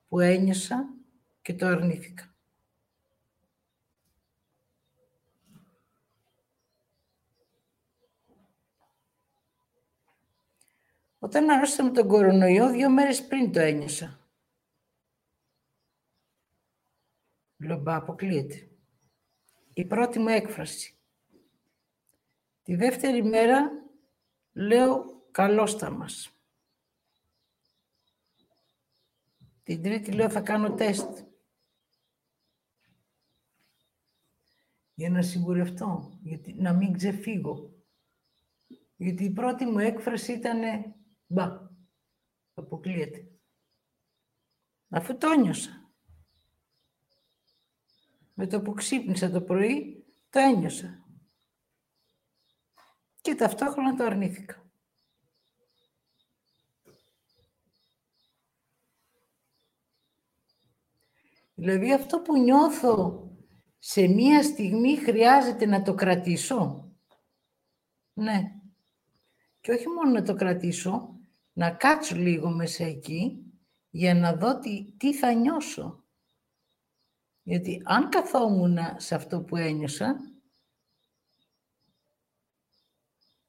που 0.09 0.21
ένιωσα 0.21 0.95
και 1.43 1.55
το 1.55 1.67
αρνήθηκα. 1.67 2.35
Όταν 11.19 11.51
αρρώστηκα 11.51 11.85
με 11.85 11.91
τον 11.91 12.09
κορονοϊό, 12.09 12.71
δύο 12.71 12.91
μέρες 12.91 13.27
πριν 13.27 13.53
το 13.53 13.61
ένιωσα. 13.61 14.20
Λομπά, 17.61 17.97
αποκλείεται. 17.97 18.71
Η 19.73 19.85
πρώτη 19.85 20.19
μου 20.19 20.29
έκφραση. 20.29 20.99
Τη 22.63 22.75
δεύτερη 22.75 23.23
μέρα 23.23 23.71
λέω 24.53 25.23
καλώς 25.31 25.77
τα 25.77 25.91
μας. 25.91 26.35
Την 29.63 29.83
τρίτη 29.83 30.13
λέω 30.13 30.31
θα 30.31 30.41
κάνω 30.41 30.75
τεστ. 30.75 31.29
για 35.01 35.11
να 35.11 35.23
σιγουρευτώ, 35.23 36.19
γιατί, 36.23 36.53
να 36.53 36.73
μην 36.73 36.93
ξεφύγω. 36.93 37.75
Γιατί 38.97 39.25
η 39.25 39.31
πρώτη 39.31 39.65
μου 39.65 39.79
έκφραση 39.79 40.33
ήταν 40.33 40.61
«Μπα, 41.27 41.71
αποκλείεται». 42.55 43.31
Αφού 44.89 45.17
το 45.17 45.31
ένιωσα. 45.31 45.80
Με 48.41 48.47
το 48.47 48.61
που 48.61 48.73
ξύπνησα 48.73 49.31
το 49.31 49.41
πρωί, 49.41 50.05
το 50.31 50.39
ένιωσα. 50.39 51.05
Και 53.21 53.35
ταυτόχρονα 53.35 53.97
το 53.97 54.05
αρνήθηκα. 54.05 54.71
Δηλαδή 61.55 61.93
αυτό 61.93 62.21
που 62.21 62.39
νιώθω 62.39 63.29
σε 63.79 64.07
μία 64.07 64.43
στιγμή 64.43 64.97
χρειάζεται 64.97 65.67
να 65.67 65.83
το 65.83 65.95
κρατήσω. 65.95 66.91
Ναι. 68.13 68.43
Και 69.61 69.73
όχι 69.73 69.89
μόνο 69.89 70.11
να 70.11 70.23
το 70.23 70.35
κρατήσω, 70.35 71.21
να 71.53 71.71
κάτσω 71.71 72.17
λίγο 72.17 72.51
μέσα 72.51 72.85
εκεί 72.85 73.53
για 73.91 74.15
να 74.15 74.37
δω 74.37 74.59
τι, 74.59 74.93
τι 74.97 75.15
θα 75.15 75.33
νιώσω. 75.33 76.00
Γιατί 77.43 77.83
αν 77.85 78.09
καθόμουν 78.09 78.79
σε 78.97 79.15
αυτό 79.15 79.43
που 79.43 79.57
ένιωσα, 79.57 80.17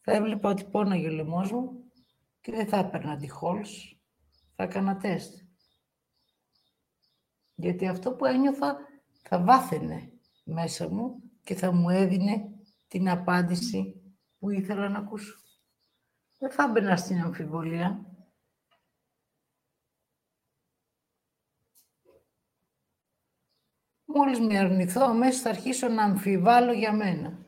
θα 0.01 0.11
έβλεπα 0.11 0.49
ότι 0.49 0.63
πόναγε 0.63 1.07
ο 1.07 1.11
λαιμός 1.11 1.51
μου 1.51 1.91
και 2.41 2.51
δεν 2.51 2.67
θα 2.67 2.77
έπαιρνα 2.77 3.17
τη 3.17 3.29
χόλς, 3.29 3.99
θα 4.55 4.63
έκανα 4.63 4.97
τεστ. 4.97 5.39
Γιατί 7.55 7.87
αυτό 7.87 8.13
που 8.13 8.25
ένιωθα 8.25 8.77
θα 9.21 9.43
βάθαινε 9.43 10.11
μέσα 10.43 10.89
μου 10.89 11.21
και 11.43 11.55
θα 11.55 11.71
μου 11.71 11.89
έδινε 11.89 12.49
την 12.87 13.09
απάντηση 13.09 14.01
που 14.39 14.49
ήθελα 14.49 14.89
να 14.89 14.99
ακούσω. 14.99 15.35
Δεν 16.37 16.51
θα 16.51 16.67
μπαινα 16.67 16.97
στην 16.97 17.21
αμφιβολία. 17.21 18.10
Μόλις 24.15 24.39
με 24.39 24.57
αρνηθώ, 24.57 25.03
αμέσως 25.03 25.41
θα 25.41 25.49
αρχίσω 25.49 25.87
να 25.87 26.03
αμφιβάλλω 26.03 26.71
για 26.71 26.93
μένα. 26.93 27.45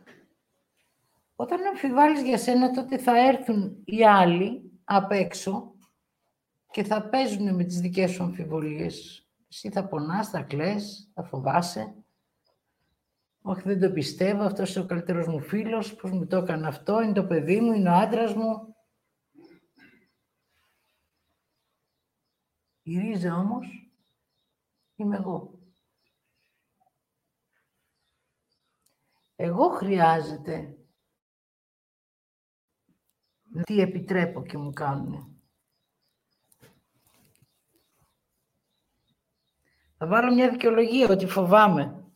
Όταν 1.36 1.66
αμφιβάλλεις 1.66 2.22
για 2.22 2.38
σένα, 2.38 2.72
τότε 2.72 2.98
θα 2.98 3.18
έρθουν 3.28 3.82
οι 3.86 4.06
άλλοι 4.06 4.72
απ' 4.84 5.12
έξω 5.12 5.76
και 6.72 6.84
θα 6.84 7.10
παίζουν 7.10 7.56
με 7.56 7.64
τις 7.64 7.80
δικές 7.80 8.12
σου 8.12 8.24
αμφιβολίες. 8.24 9.28
Εσύ 9.50 9.70
θα 9.70 9.88
πονάς, 9.88 10.30
θα 10.30 10.42
κλαις, 10.42 11.12
θα 11.14 11.24
φοβάσαι. 11.24 11.96
Όχι, 13.42 13.62
δεν 13.62 13.80
το 13.80 13.92
πιστεύω, 13.92 14.44
αυτός 14.44 14.76
είναι 14.76 14.84
ο 14.84 14.88
καλύτερος 14.88 15.28
μου 15.28 15.40
φίλος, 15.42 15.96
πώς 15.96 16.12
μου 16.12 16.28
το 16.28 16.38
έκανε 16.38 16.68
αυτό, 16.68 17.02
είναι 17.02 17.14
το 17.14 17.26
παιδί 17.26 17.62
μου, 17.62 17.74
είναι 17.74 17.90
ο 17.90 17.94
άντρας 17.94 18.34
μου. 18.34 18.76
Η 22.82 23.00
ρίζα 23.00 23.36
όμως 23.36 23.92
είμαι 24.96 25.16
εγώ. 25.16 25.53
Εγώ 29.44 29.70
χρειάζεται 29.70 30.78
τι 33.64 33.80
επιτρέπω 33.80 34.44
και 34.44 34.58
μου 34.58 34.74
κάνουν. 34.74 35.42
Θα 39.98 40.08
βάλω 40.08 40.34
μια 40.34 40.50
δικαιολογία 40.50 41.10
ότι 41.10 41.28
φοβάμαι. 41.28 42.12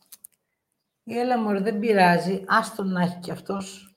Η 1.02 1.18
έλα 1.18 1.38
μωρέ, 1.38 1.60
δεν 1.60 1.78
πειράζει, 1.78 2.44
άστο 2.46 2.82
να 2.82 3.02
έχει 3.02 3.18
κι 3.18 3.30
αυτός. 3.30 3.96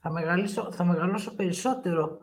Θα, 0.00 0.10
μεγαλώσω, 0.10 0.72
θα 0.72 0.84
μεγαλώσω 0.84 1.34
περισσότερο 1.34 2.18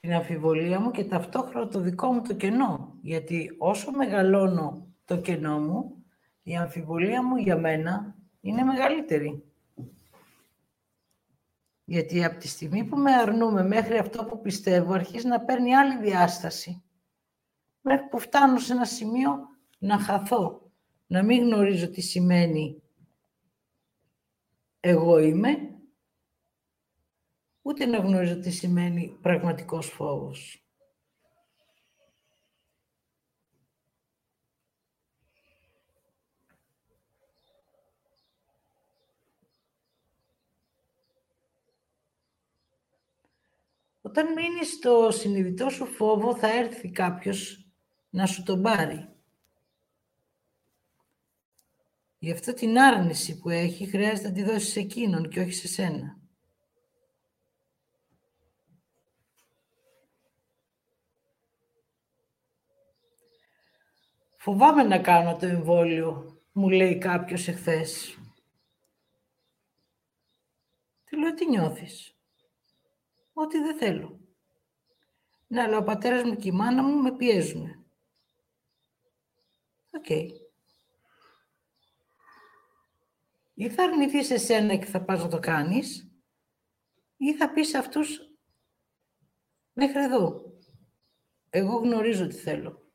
την 0.00 0.12
αμφιβολία 0.12 0.80
μου 0.80 0.90
και 0.90 1.04
ταυτόχρονα 1.04 1.68
το 1.68 1.80
δικό 1.80 2.12
μου 2.12 2.22
το 2.22 2.34
κενό. 2.34 2.98
Γιατί 3.02 3.56
όσο 3.58 3.90
μεγαλώνω 3.90 4.86
το 5.04 5.20
κενό 5.20 5.60
μου, 5.60 6.01
η 6.42 6.56
αμφιβολία 6.56 7.22
μου 7.22 7.36
για 7.36 7.56
μένα 7.56 8.16
είναι 8.40 8.62
μεγαλύτερη. 8.62 9.44
Γιατί 11.84 12.24
από 12.24 12.38
τη 12.38 12.48
στιγμή 12.48 12.84
που 12.84 12.96
με 12.96 13.12
αρνούμε 13.12 13.62
μέχρι 13.62 13.98
αυτό 13.98 14.24
που 14.24 14.40
πιστεύω, 14.40 14.92
αρχίζει 14.92 15.26
να 15.26 15.40
παίρνει 15.40 15.74
άλλη 15.74 15.98
διάσταση. 15.98 16.82
Μέχρι 17.80 18.08
που 18.08 18.18
φτάνω 18.18 18.58
σε 18.58 18.72
ένα 18.72 18.84
σημείο 18.84 19.48
να 19.78 19.98
χαθώ, 19.98 20.70
να 21.06 21.22
μην 21.22 21.42
γνωρίζω 21.42 21.90
τι 21.90 22.00
σημαίνει 22.00 22.82
εγώ 24.80 25.18
είμαι, 25.18 25.70
ούτε 27.62 27.86
να 27.86 27.98
γνωρίζω 27.98 28.38
τι 28.38 28.50
σημαίνει 28.50 29.18
πραγματικός 29.22 29.88
φόβος. 29.88 30.61
Όταν 44.12 44.32
μείνεις 44.32 44.72
στο 44.72 45.10
συνειδητό 45.10 45.68
σου 45.68 45.86
φόβο, 45.86 46.36
θα 46.36 46.52
έρθει 46.52 46.90
κάποιος 46.90 47.66
να 48.10 48.26
σου 48.26 48.42
τον 48.42 48.62
πάρει. 48.62 49.08
Γι' 52.18 52.32
αυτό 52.32 52.54
την 52.54 52.78
άρνηση 52.78 53.38
που 53.38 53.50
έχει 53.50 53.86
χρειάζεται 53.86 54.28
να 54.28 54.34
τη 54.34 54.42
δώσεις 54.42 54.72
σε 54.72 54.80
εκείνον 54.80 55.28
και 55.28 55.40
όχι 55.40 55.52
σε 55.52 55.68
σένα. 55.68 56.18
Φοβάμαι 64.36 64.82
να 64.82 64.98
κάνω 64.98 65.36
το 65.36 65.46
εμβόλιο, 65.46 66.40
μου 66.52 66.68
λέει 66.68 66.98
κάποιος 66.98 67.48
εχθές. 67.48 68.18
Τι 71.04 71.18
λέω, 71.18 71.34
τι 71.34 71.48
νιώθεις; 71.48 72.16
Ότι 73.32 73.58
δεν 73.58 73.76
θέλω. 73.76 74.20
Ναι, 75.46 75.62
αλλά 75.62 75.76
ο 75.76 75.82
πατέρας 75.82 76.22
μου 76.22 76.36
και 76.36 76.48
η 76.48 76.52
μάνα 76.52 76.82
μου 76.82 77.02
με 77.02 77.16
πιέζουν. 77.16 77.86
OK. 79.90 80.04
Okay. 80.08 80.26
Ή 83.54 83.70
θα 83.70 83.82
αρνηθείς 83.82 84.30
εσένα 84.30 84.76
και 84.76 84.84
θα 84.84 85.04
πας 85.04 85.22
να 85.22 85.28
το 85.28 85.38
κάνεις, 85.38 86.10
ή 87.16 87.34
θα 87.34 87.52
πεις 87.52 87.68
σε 87.68 87.78
αυτούς 87.78 88.20
μέχρι 89.72 90.02
εδώ. 90.02 90.52
Εγώ 91.50 91.76
γνωρίζω 91.76 92.26
τι 92.26 92.34
θέλω. 92.34 92.92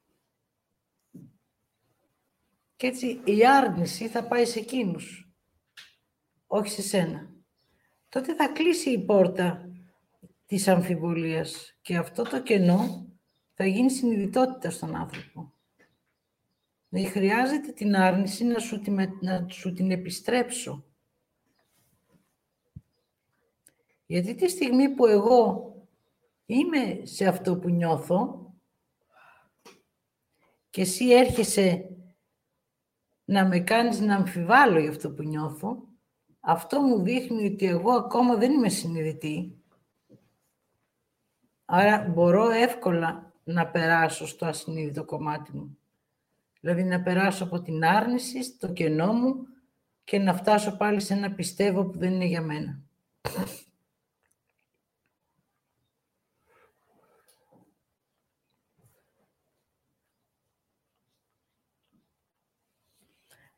Και 2.75 2.87
έτσι 2.87 3.21
η 3.25 3.45
άρνηση 3.45 4.07
θα 4.07 4.27
πάει 4.27 4.45
σε 4.45 4.59
εκείνους, 4.59 5.31
όχι 6.47 6.69
σε 6.69 6.81
σένα. 6.81 7.31
Τότε 8.09 8.35
θα 8.35 8.47
κλείσει 8.47 8.89
η 8.89 9.05
πόρτα 9.05 9.69
της 10.47 10.67
αμφιβολίας. 10.67 11.77
Και 11.81 11.97
αυτό 11.97 12.23
το 12.23 12.41
κενό 12.41 13.07
θα 13.53 13.65
γίνει 13.65 13.91
συνειδητότητα 13.91 14.69
στον 14.69 14.95
άνθρωπο. 14.95 15.53
Δεν 16.89 17.07
χρειάζεται 17.07 17.71
την 17.71 17.95
άρνηση 17.95 18.43
να 18.43 18.59
σου, 18.59 18.79
την, 18.79 19.09
να 19.21 19.47
σου 19.49 19.73
την 19.73 19.91
επιστρέψω. 19.91 20.85
Γιατί 24.05 24.35
τη 24.35 24.49
στιγμή 24.49 24.89
που 24.89 25.05
εγώ 25.05 25.71
είμαι 26.45 26.99
σε 27.03 27.25
αυτό 27.25 27.57
που 27.57 27.69
νιώθω 27.69 28.51
και 30.69 30.81
εσύ 30.81 31.09
έρχεσαι 31.09 31.89
να 33.25 33.45
με 33.45 33.59
κάνεις 33.59 33.99
να 33.99 34.15
αμφιβάλλω 34.15 34.79
για 34.79 34.89
αυτό 34.89 35.11
που 35.11 35.23
νιώθω, 35.23 35.87
αυτό 36.39 36.81
μου 36.81 37.01
δείχνει 37.01 37.45
ότι 37.45 37.65
εγώ 37.65 37.91
ακόμα 37.91 38.35
δεν 38.35 38.51
είμαι 38.51 38.69
συνειδητή 38.69 39.61
Άρα 41.69 42.07
μπορώ 42.09 42.49
εύκολα 42.49 43.33
να 43.43 43.67
περάσω 43.67 44.27
στο 44.27 44.45
ασυνείδητο 44.45 45.05
κομμάτι 45.05 45.55
μου. 45.55 45.77
Δηλαδή 46.59 46.83
να 46.83 47.01
περάσω 47.01 47.43
από 47.43 47.61
την 47.61 47.85
άρνηση 47.85 48.43
στο 48.43 48.73
κενό 48.73 49.13
μου 49.13 49.47
και 50.03 50.19
να 50.19 50.33
φτάσω 50.33 50.77
πάλι 50.77 50.99
σε 50.99 51.13
ένα 51.13 51.31
πιστεύω 51.31 51.85
που 51.85 51.97
δεν 51.97 52.13
είναι 52.13 52.25
για 52.25 52.41
μένα. 52.41 52.79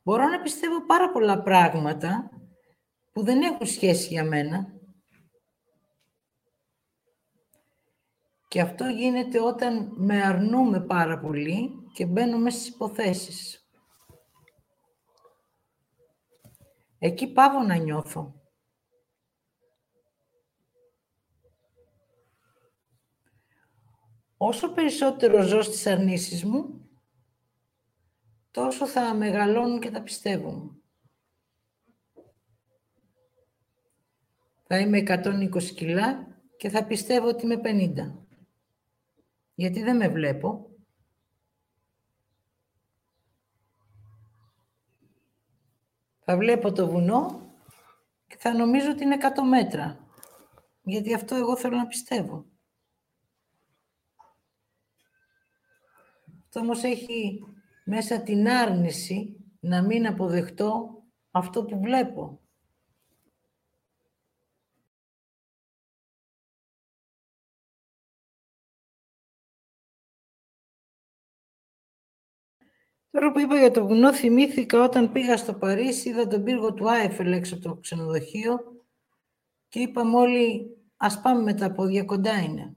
Μπορώ 0.02 0.28
να 0.28 0.42
πιστεύω 0.42 0.86
πάρα 0.86 1.12
πολλά 1.12 1.42
πράγματα 1.42 2.30
που 3.12 3.24
δεν 3.24 3.42
έχουν 3.42 3.66
σχέση 3.66 4.08
για 4.08 4.24
μένα 4.24 4.79
Και 8.50 8.62
αυτό 8.62 8.86
γίνεται 8.86 9.42
όταν 9.42 9.92
με 9.96 10.22
αρνούμε 10.24 10.82
πάρα 10.82 11.20
πολύ 11.20 11.88
και 11.94 12.06
μπαίνουμε 12.06 12.50
στις 12.50 12.68
υποθέσεις. 12.68 13.70
Εκεί 17.00 17.28
πάω 17.32 17.64
να 17.64 17.76
νιώθω. 17.76 18.34
Όσο 24.38 24.74
περισσότερο 24.74 25.42
ζω 25.42 25.62
στις 25.62 25.88
αρνήσεις 25.88 26.46
μου, 26.46 26.90
τόσο 28.52 28.88
θα 28.88 29.14
μεγαλώνουν 29.14 29.80
και 29.80 29.92
τα 29.92 30.02
πιστεύω 30.02 30.52
μου. 30.52 30.82
Θα 34.68 34.80
είμαι 34.80 34.98
120 34.98 35.64
κιλά 35.64 36.28
και 36.58 36.70
θα 36.70 36.86
πιστεύω 36.86 37.28
ότι 37.28 37.46
είμαι 37.46 37.62
50 37.64 38.28
γιατί 39.60 39.84
δεν 39.84 39.96
με 39.96 40.08
βλέπω. 40.08 40.70
Θα 46.20 46.38
βλέπω 46.38 46.72
το 46.72 46.88
βουνό 46.88 47.52
και 48.28 48.36
θα 48.40 48.54
νομίζω 48.54 48.92
ότι 48.92 49.04
είναι 49.04 49.18
100 49.22 49.26
μέτρα. 49.50 50.08
Γιατί 50.84 51.14
αυτό 51.14 51.36
εγώ 51.36 51.58
θέλω 51.58 51.78
να 51.78 51.88
πιστεύω. 51.88 52.46
Αυτό 56.44 56.60
όμως 56.60 56.84
έχει 56.84 57.44
μέσα 57.86 58.22
την 58.22 58.50
άρνηση 58.50 59.46
να 59.60 59.82
μην 59.82 60.08
αποδεχτώ 60.08 61.04
αυτό 61.32 61.66
που 61.66 61.80
βλέπω. 61.80 62.42
Τώρα 73.12 73.32
που 73.32 73.40
είπα 73.40 73.58
για 73.58 73.72
το 73.72 73.88
βουνό, 73.88 74.14
θυμήθηκα 74.14 74.84
όταν 74.84 75.12
πήγα 75.12 75.38
στο 75.38 75.54
Παρίσι, 75.54 76.10
είδα 76.10 76.28
τον 76.28 76.44
πύργο 76.44 76.74
του 76.74 76.90
Άιφελ 76.90 77.32
έξω 77.32 77.56
από 77.56 77.64
το 77.64 77.76
ξενοδοχείο 77.76 78.86
και 79.68 79.80
είπαμε 79.80 80.16
όλοι, 80.16 80.78
ας 80.98 81.22
πάμε 81.22 81.42
με 81.42 81.54
τα 81.54 81.72
πόδια, 81.72 82.04
κοντά 82.04 82.40
είναι. 82.40 82.74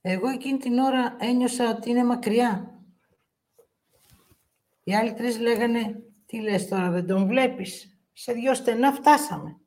Εγώ 0.00 0.28
εκείνη 0.28 0.58
την 0.58 0.78
ώρα 0.78 1.16
ένιωσα 1.20 1.70
ότι 1.70 1.90
είναι 1.90 2.04
μακριά. 2.04 2.80
Οι 4.84 4.94
άλλοι 4.94 5.14
τρεις 5.14 5.38
λέγανε, 5.38 6.02
τι 6.26 6.40
λες 6.40 6.68
τώρα, 6.68 6.90
δεν 6.90 7.06
τον 7.06 7.26
βλέπεις; 7.26 7.98
Σε 8.12 8.32
δυο 8.32 8.54
στενά 8.54 8.92
φτάσαμε. 8.92 9.60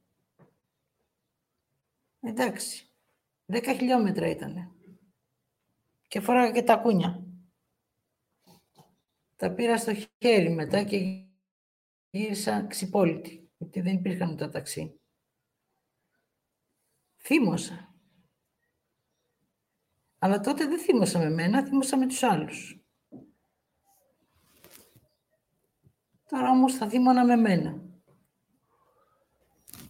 Εντάξει, 2.20 2.94
δέκα 3.46 3.74
χιλιόμετρα 3.74 4.28
ήτανε. 4.28 4.75
Και 6.16 6.22
φοράγα 6.22 6.52
και 6.52 6.64
τα 6.64 6.78
κούνια. 6.78 7.24
Τα 9.36 9.54
πήρα 9.54 9.78
στο 9.78 9.94
χέρι 9.94 10.50
μετά 10.50 10.84
και 10.84 11.26
γύρισα 12.10 12.66
ξυπόλυτη, 12.68 13.52
γιατί 13.58 13.82
δεν 13.82 13.96
υπήρχαν 13.96 14.38
τα 14.38 14.50
ταξί. 14.50 15.00
Θύμωσα. 17.18 17.96
Αλλά 20.18 20.40
τότε 20.40 20.66
δεν 20.66 20.80
θύμωσα 20.80 21.20
με 21.20 21.30
μένα, 21.30 21.64
θύμωσα 21.64 21.98
με 21.98 22.08
τους 22.08 22.24
άλλους. 22.24 22.86
Τώρα 26.30 26.50
όμως 26.50 26.76
θα 26.76 26.90
θύμωνα 26.90 27.26
με 27.26 27.36
μένα. 27.36 27.82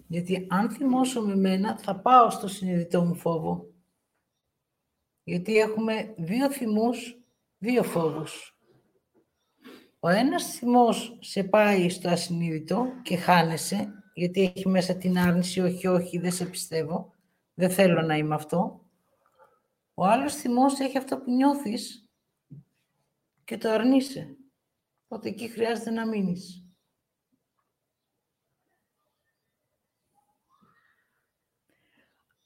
Γιατί 0.07 0.47
αν 0.49 0.71
θυμώσω 0.71 1.21
με 1.21 1.35
μένα, 1.35 1.77
θα 1.77 1.99
πάω 1.99 2.29
στο 2.29 2.47
συνειδητό 2.47 3.05
μου 3.05 3.15
φόβο. 3.15 3.74
Γιατί 5.27 5.57
έχουμε 5.57 6.13
δύο 6.17 6.51
θυμούς, 6.51 7.19
δύο 7.57 7.83
φόβους. 7.83 8.59
Ο 9.99 10.09
ένας 10.09 10.45
θυμός 10.45 11.17
σε 11.21 11.43
πάει 11.43 11.89
στο 11.89 12.09
ασυνείδητο 12.09 12.85
και 13.01 13.17
χάνεσαι, 13.17 14.03
γιατί 14.13 14.53
έχει 14.55 14.67
μέσα 14.67 14.95
την 14.95 15.17
άρνηση, 15.17 15.59
όχι, 15.59 15.87
όχι, 15.87 16.17
δεν 16.17 16.31
σε 16.31 16.45
πιστεύω, 16.45 17.13
δεν 17.53 17.69
θέλω 17.69 18.01
να 18.01 18.17
είμαι 18.17 18.35
αυτό. 18.35 18.85
Ο 19.93 20.05
άλλος 20.05 20.35
θυμός 20.35 20.79
έχει 20.79 20.97
αυτό 20.97 21.17
που 21.17 21.31
νιώθεις 21.31 22.09
και 23.43 23.57
το 23.57 23.69
αρνείσαι. 23.69 24.37
Οπότε 25.07 25.29
εκεί 25.29 25.47
χρειάζεται 25.47 25.91
να 25.91 26.07
μείνεις. 26.07 26.65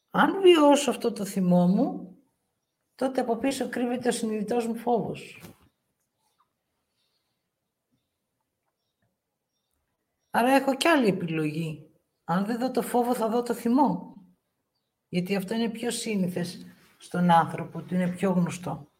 Αν 0.09 0.41
βιώσω 0.41 0.89
αυτό 0.89 1.11
το 1.11 1.25
θυμό 1.25 1.67
μου, 1.67 2.18
τότε 2.99 3.21
από 3.21 3.37
πίσω 3.37 3.69
κρύβεται 3.69 4.07
ο 4.07 4.11
συνειδητός 4.11 4.67
μου 4.67 4.75
φόβος. 4.75 5.41
Άρα 10.29 10.51
έχω 10.51 10.75
κι 10.75 10.87
άλλη 10.87 11.07
επιλογή. 11.07 11.91
Αν 12.23 12.45
δεν 12.45 12.59
δω 12.59 12.71
το 12.71 12.81
φόβο, 12.81 13.15
θα 13.15 13.29
δω 13.29 13.43
το 13.43 13.53
θυμό. 13.53 14.15
Γιατί 15.09 15.35
αυτό 15.35 15.53
είναι 15.53 15.69
πιο 15.69 15.91
σύνηθες 15.91 16.65
στον 16.97 17.31
άνθρωπο, 17.31 17.81
του 17.81 17.93
είναι 17.93 18.11
πιο 18.11 18.31
γνωστό. 18.31 18.91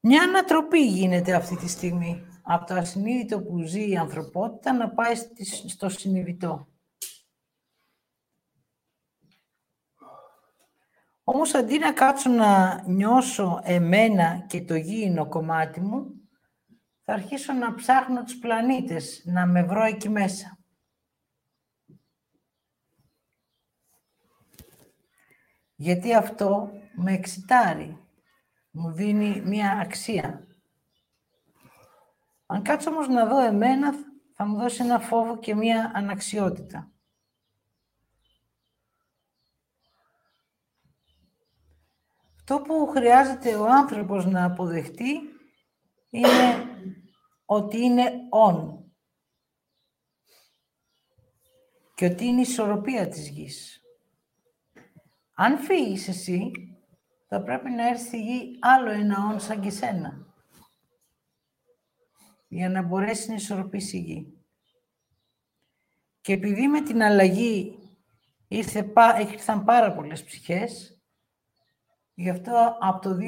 Μια 0.00 0.22
ανατροπή 0.22 0.86
γίνεται 0.86 1.34
αυτή 1.34 1.56
τη 1.56 1.68
στιγμή 1.68 2.26
από 2.42 2.66
το 2.66 2.74
ασυνείδητο 2.74 3.42
που 3.42 3.62
ζει 3.62 3.90
η 3.90 3.96
ανθρωπότητα 3.96 4.72
να 4.72 4.90
πάει 4.90 5.14
στο 5.66 5.88
συνειδητό. 5.88 6.68
Όμως 11.32 11.54
αντί 11.54 11.78
να 11.78 11.92
κάτσω 11.92 12.30
να 12.30 12.82
νιώσω 12.86 13.60
εμένα 13.62 14.44
και 14.48 14.62
το 14.64 14.74
γήινο 14.74 15.28
κομμάτι 15.28 15.80
μου, 15.80 16.20
θα 17.04 17.12
αρχίσω 17.12 17.52
να 17.52 17.74
ψάχνω 17.74 18.22
τους 18.22 18.38
πλανήτες, 18.38 19.22
να 19.24 19.46
με 19.46 19.62
βρω 19.62 19.82
εκεί 19.82 20.08
μέσα. 20.08 20.58
Γιατί 25.74 26.14
αυτό 26.14 26.70
με 26.94 27.12
εξητάρει, 27.12 27.98
μου 28.70 28.92
δίνει 28.92 29.40
μία 29.40 29.70
αξία. 29.70 30.46
Αν 32.46 32.62
κάτσω 32.62 32.90
όμως 32.90 33.08
να 33.08 33.26
δω 33.26 33.40
εμένα, 33.40 33.92
θα 34.34 34.46
μου 34.46 34.56
δώσει 34.56 34.82
ένα 34.82 34.98
φόβο 34.98 35.38
και 35.38 35.54
μία 35.54 35.90
αναξιότητα. 35.94 36.92
Αυτό 42.50 42.62
που 42.62 42.86
χρειάζεται 42.86 43.54
ο 43.54 43.66
άνθρωπος 43.66 44.26
να 44.26 44.44
αποδεχτεί 44.44 45.12
είναι 46.10 46.64
ότι 47.44 47.78
είναι 47.80 48.12
«on» 48.30 48.78
και 51.94 52.04
ότι 52.04 52.24
είναι 52.24 52.38
η 52.38 52.42
ισορροπία 52.42 53.08
της 53.08 53.28
γης. 53.28 53.82
Αν 55.34 55.58
φύγεις 55.58 56.08
εσύ, 56.08 56.50
θα 57.28 57.42
πρέπει 57.42 57.70
να 57.70 57.88
έρθει 57.88 58.06
στη 58.06 58.22
γη 58.22 58.58
άλλο 58.60 58.90
ένα 58.90 59.16
«on» 59.34 59.40
σαν 59.40 59.60
και 59.60 59.70
σένα 59.70 60.26
για 62.48 62.68
να 62.68 62.82
μπορέσει 62.82 63.28
να 63.28 63.34
ισορροπήσει 63.34 63.96
η 63.96 64.00
γη. 64.00 64.44
Και 66.20 66.32
επειδή 66.32 66.68
με 66.68 66.80
την 66.80 67.02
αλλαγή 67.02 67.78
ήρθε, 68.48 68.92
ήρθαν 69.20 69.64
πάρα 69.64 69.92
πολλές 69.92 70.24
ψυχές, 70.24 70.99
γι' 72.20 72.30
αυτό 72.30 72.76
από 72.80 73.00
το 73.00 73.16
2006 73.16 73.26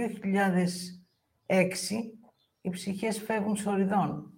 οι 2.61 2.70
ψυχές 2.70 3.18
φεύγουν 3.18 3.57
σοριδών. 3.57 4.33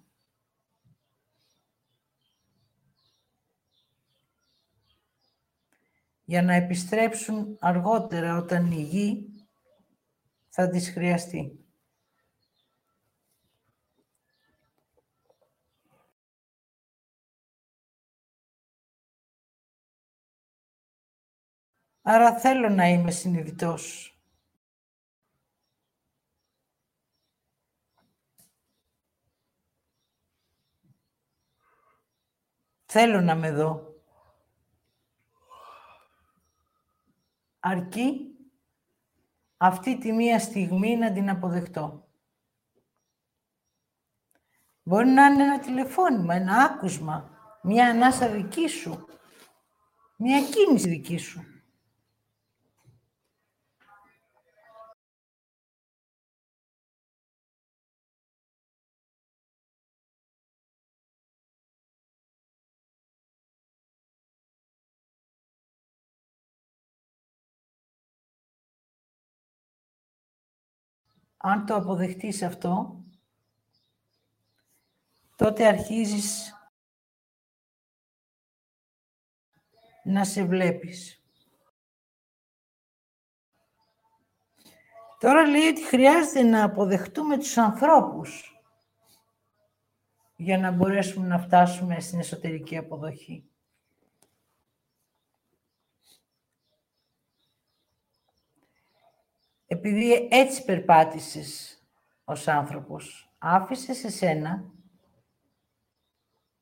Για 6.24 6.42
να 6.42 6.54
επιστρέψουν 6.54 7.56
αργότερα 7.60 8.36
όταν 8.36 8.70
η 8.70 8.82
γη 8.82 9.28
θα 10.48 10.68
τις 10.68 10.90
χρειαστεί. 10.90 11.58
Άρα 22.02 22.38
θέλω 22.38 22.68
να 22.68 22.88
είμαι 22.88 23.10
συνειδητός. 23.10 24.13
Θέλω 32.96 33.20
να 33.20 33.34
με 33.34 33.52
δω. 33.52 33.94
Αρκεί 37.60 38.36
αυτή 39.56 39.98
τη 39.98 40.12
μία 40.12 40.38
στιγμή 40.38 40.96
να 40.96 41.12
την 41.12 41.30
αποδεχτώ. 41.30 42.08
Μπορεί 44.82 45.08
να 45.08 45.26
είναι 45.26 45.42
ένα 45.42 45.58
τηλεφώνημα, 45.58 46.34
ένα 46.34 46.56
άκουσμα, 46.56 47.30
μια 47.62 47.88
ανάσα 47.88 48.28
δική 48.28 48.68
σου, 48.68 49.06
μια 50.16 50.40
κίνηση 50.42 50.88
δική 50.88 51.18
σου. 51.18 51.53
Αν 71.46 71.66
το 71.66 71.74
αποδεχτείς 71.74 72.42
αυτό, 72.42 73.02
τότε 75.36 75.66
αρχίζεις 75.66 76.54
να 80.04 80.24
σε 80.24 80.44
βλέπεις. 80.44 81.22
Τώρα 85.18 85.46
λέει 85.46 85.68
ότι 85.68 85.86
χρειάζεται 85.86 86.42
να 86.42 86.64
αποδεχτούμε 86.64 87.38
τους 87.38 87.56
ανθρώπους 87.56 88.62
για 90.36 90.58
να 90.58 90.70
μπορέσουμε 90.70 91.26
να 91.26 91.38
φτάσουμε 91.38 92.00
στην 92.00 92.18
εσωτερική 92.18 92.76
αποδοχή. 92.76 93.53
Επειδή 99.74 100.28
έτσι 100.30 100.64
περπάτησες 100.64 101.82
ως 102.24 102.48
άνθρωπος, 102.48 103.34
άφησες 103.38 104.04
εσένα 104.04 104.72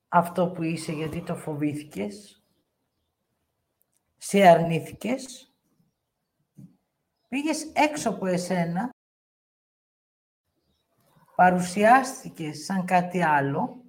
αυτό 0.09 0.49
που 0.49 0.63
είσαι 0.63 0.93
γιατί 0.93 1.23
το 1.23 1.37
φοβήθηκες, 1.37 2.43
σε 4.17 4.49
αρνήθηκες 4.49 5.53
πήγες 7.29 7.65
έξω 7.75 8.11
από 8.11 8.27
εσένα, 8.27 8.91
παρουσιάστηκες 11.37 12.65
σαν 12.65 12.85
κάτι 12.85 13.23
άλλο, 13.23 13.85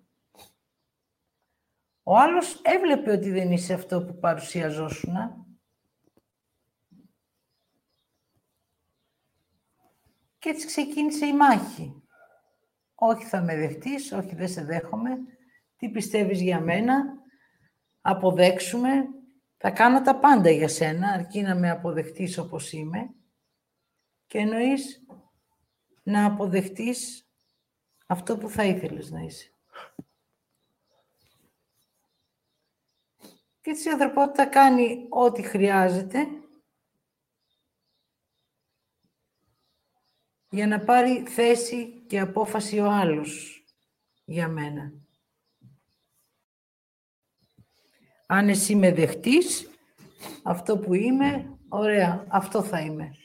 ο 2.03 2.17
άλλος 2.17 2.61
έβλεπε 2.61 3.11
ότι 3.11 3.29
δεν 3.29 3.51
είσαι 3.51 3.73
αυτό 3.73 4.05
που 4.05 4.19
παρουσιαζόσουν. 4.19 5.15
Και 10.43 10.49
έτσι 10.49 10.67
ξεκίνησε 10.67 11.25
η 11.25 11.33
μάχη. 11.33 12.03
Όχι 12.95 13.25
θα 13.25 13.41
με 13.41 13.55
δεχτείς, 13.55 14.11
όχι 14.11 14.35
δεν 14.35 14.47
σε 14.47 14.63
δέχομαι. 14.63 15.17
Τι 15.75 15.89
πιστεύεις 15.89 16.41
για 16.41 16.59
μένα, 16.59 17.03
αποδέξουμε. 18.01 18.89
Θα 19.57 19.71
κάνω 19.71 20.01
τα 20.01 20.19
πάντα 20.19 20.49
για 20.49 20.67
σένα, 20.67 21.07
αρκεί 21.07 21.41
να 21.41 21.55
με 21.55 21.69
αποδεχτείς 21.69 22.37
όπως 22.37 22.71
είμαι. 22.71 23.13
Και 24.27 24.37
εννοείς 24.37 25.05
να 26.03 26.25
αποδεχτείς 26.25 27.29
αυτό 28.07 28.37
που 28.37 28.49
θα 28.49 28.63
ήθελες 28.63 29.11
να 29.11 29.19
είσαι. 29.19 29.51
Και 33.61 33.69
έτσι 33.69 33.89
η 33.89 33.91
ανθρωπότητα 33.91 34.45
κάνει 34.45 35.05
ό,τι 35.09 35.41
χρειάζεται 35.41 36.27
για 40.53 40.67
να 40.67 40.79
πάρει 40.79 41.23
θέση 41.27 42.03
και 42.07 42.19
απόφαση 42.19 42.79
ο 42.79 42.91
άλλος 42.91 43.63
για 44.25 44.47
μένα. 44.47 44.93
Αν 48.25 48.49
εσύ 48.49 48.75
με 48.75 48.91
δεχτείς, 48.91 49.69
αυτό 50.43 50.77
που 50.77 50.93
είμαι, 50.93 51.57
ωραία, 51.69 52.25
αυτό 52.29 52.63
θα 52.63 52.79
είμαι. 52.79 53.15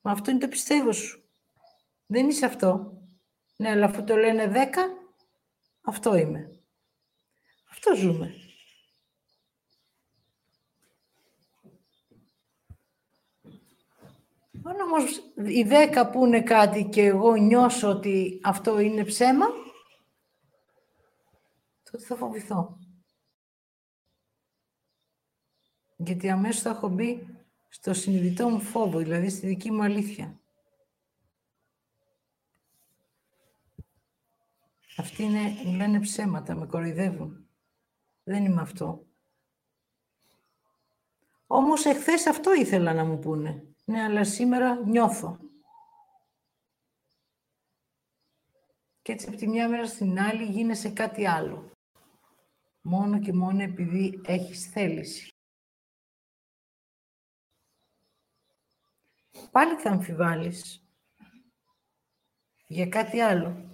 Μα 0.00 0.12
αυτό 0.12 0.30
είναι 0.30 0.40
το 0.40 0.48
πιστεύω 0.48 0.92
σου. 0.92 1.30
Δεν 2.06 2.28
είσαι 2.28 2.46
αυτό. 2.46 2.98
Ναι, 3.56 3.70
αλλά 3.70 3.84
αφού 3.86 4.04
το 4.04 4.16
λένε 4.16 4.46
δέκα, 4.46 4.82
αυτό 5.80 6.16
είμαι. 6.16 6.60
Αυτό 7.70 7.96
ζούμε. 7.96 8.34
Αν 14.64 14.80
όμως 14.80 15.32
οι 15.46 15.62
δέκα 15.62 16.10
πούνε 16.10 16.42
κάτι 16.42 16.84
και 16.84 17.02
εγώ 17.04 17.34
νιώσω 17.34 17.88
ότι 17.88 18.40
αυτό 18.42 18.78
είναι 18.78 19.04
ψέμα, 19.04 19.46
τότε 21.90 22.04
θα 22.04 22.16
φοβηθώ. 22.16 22.78
Γιατί 25.96 26.30
αμέσως 26.30 26.62
θα 26.62 26.70
έχω 26.70 26.88
μπει 26.88 27.26
στο 27.68 27.94
συνειδητό 27.94 28.48
μου 28.48 28.60
φόβο, 28.60 28.98
δηλαδή 28.98 29.28
στη 29.28 29.46
δική 29.46 29.70
μου 29.70 29.82
αλήθεια. 29.82 30.40
Αυτοί 34.96 35.22
είναι, 35.22 35.40
μου 35.64 35.76
λένε 35.76 36.00
ψέματα, 36.00 36.54
με 36.54 36.66
κοροϊδεύουν. 36.66 37.48
Δεν 38.22 38.44
είμαι 38.44 38.60
αυτό. 38.60 39.06
Όμως 41.46 41.84
εχθές 41.84 42.26
αυτό 42.26 42.54
ήθελα 42.54 42.94
να 42.94 43.04
μου 43.04 43.18
πούνε. 43.18 43.71
Ναι, 43.84 44.02
αλλά 44.02 44.24
σήμερα 44.24 44.74
νιώθω. 44.74 45.38
Και 49.02 49.12
έτσι 49.12 49.28
από 49.28 49.36
τη 49.36 49.48
μια 49.48 49.68
μέρα 49.68 49.86
στην 49.86 50.18
άλλη 50.20 50.44
γίνεσαι 50.44 50.90
κάτι 50.90 51.26
άλλο. 51.26 51.70
Μόνο 52.80 53.20
και 53.20 53.32
μόνο 53.32 53.62
επειδή 53.62 54.20
έχεις 54.24 54.66
θέληση. 54.66 55.32
Πάλι 59.50 59.74
θα 59.74 59.90
αμφιβάλλεις 59.90 60.86
για 62.66 62.86
κάτι 62.86 63.20
άλλο. 63.20 63.70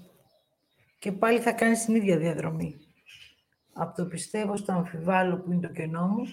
Και 0.99 1.13
πάλι 1.13 1.41
θα 1.41 1.53
κάνεις 1.53 1.85
την 1.85 1.95
ίδια 1.95 2.19
διαδρομή. 2.19 2.81
Από 3.73 3.97
το 3.97 4.07
πιστεύω 4.07 4.57
στο 4.57 4.73
αμφιβάλλω 4.73 5.39
που 5.39 5.53
είναι 5.53 5.67
το 5.67 5.73
κενό 5.73 6.07
μου, 6.09 6.27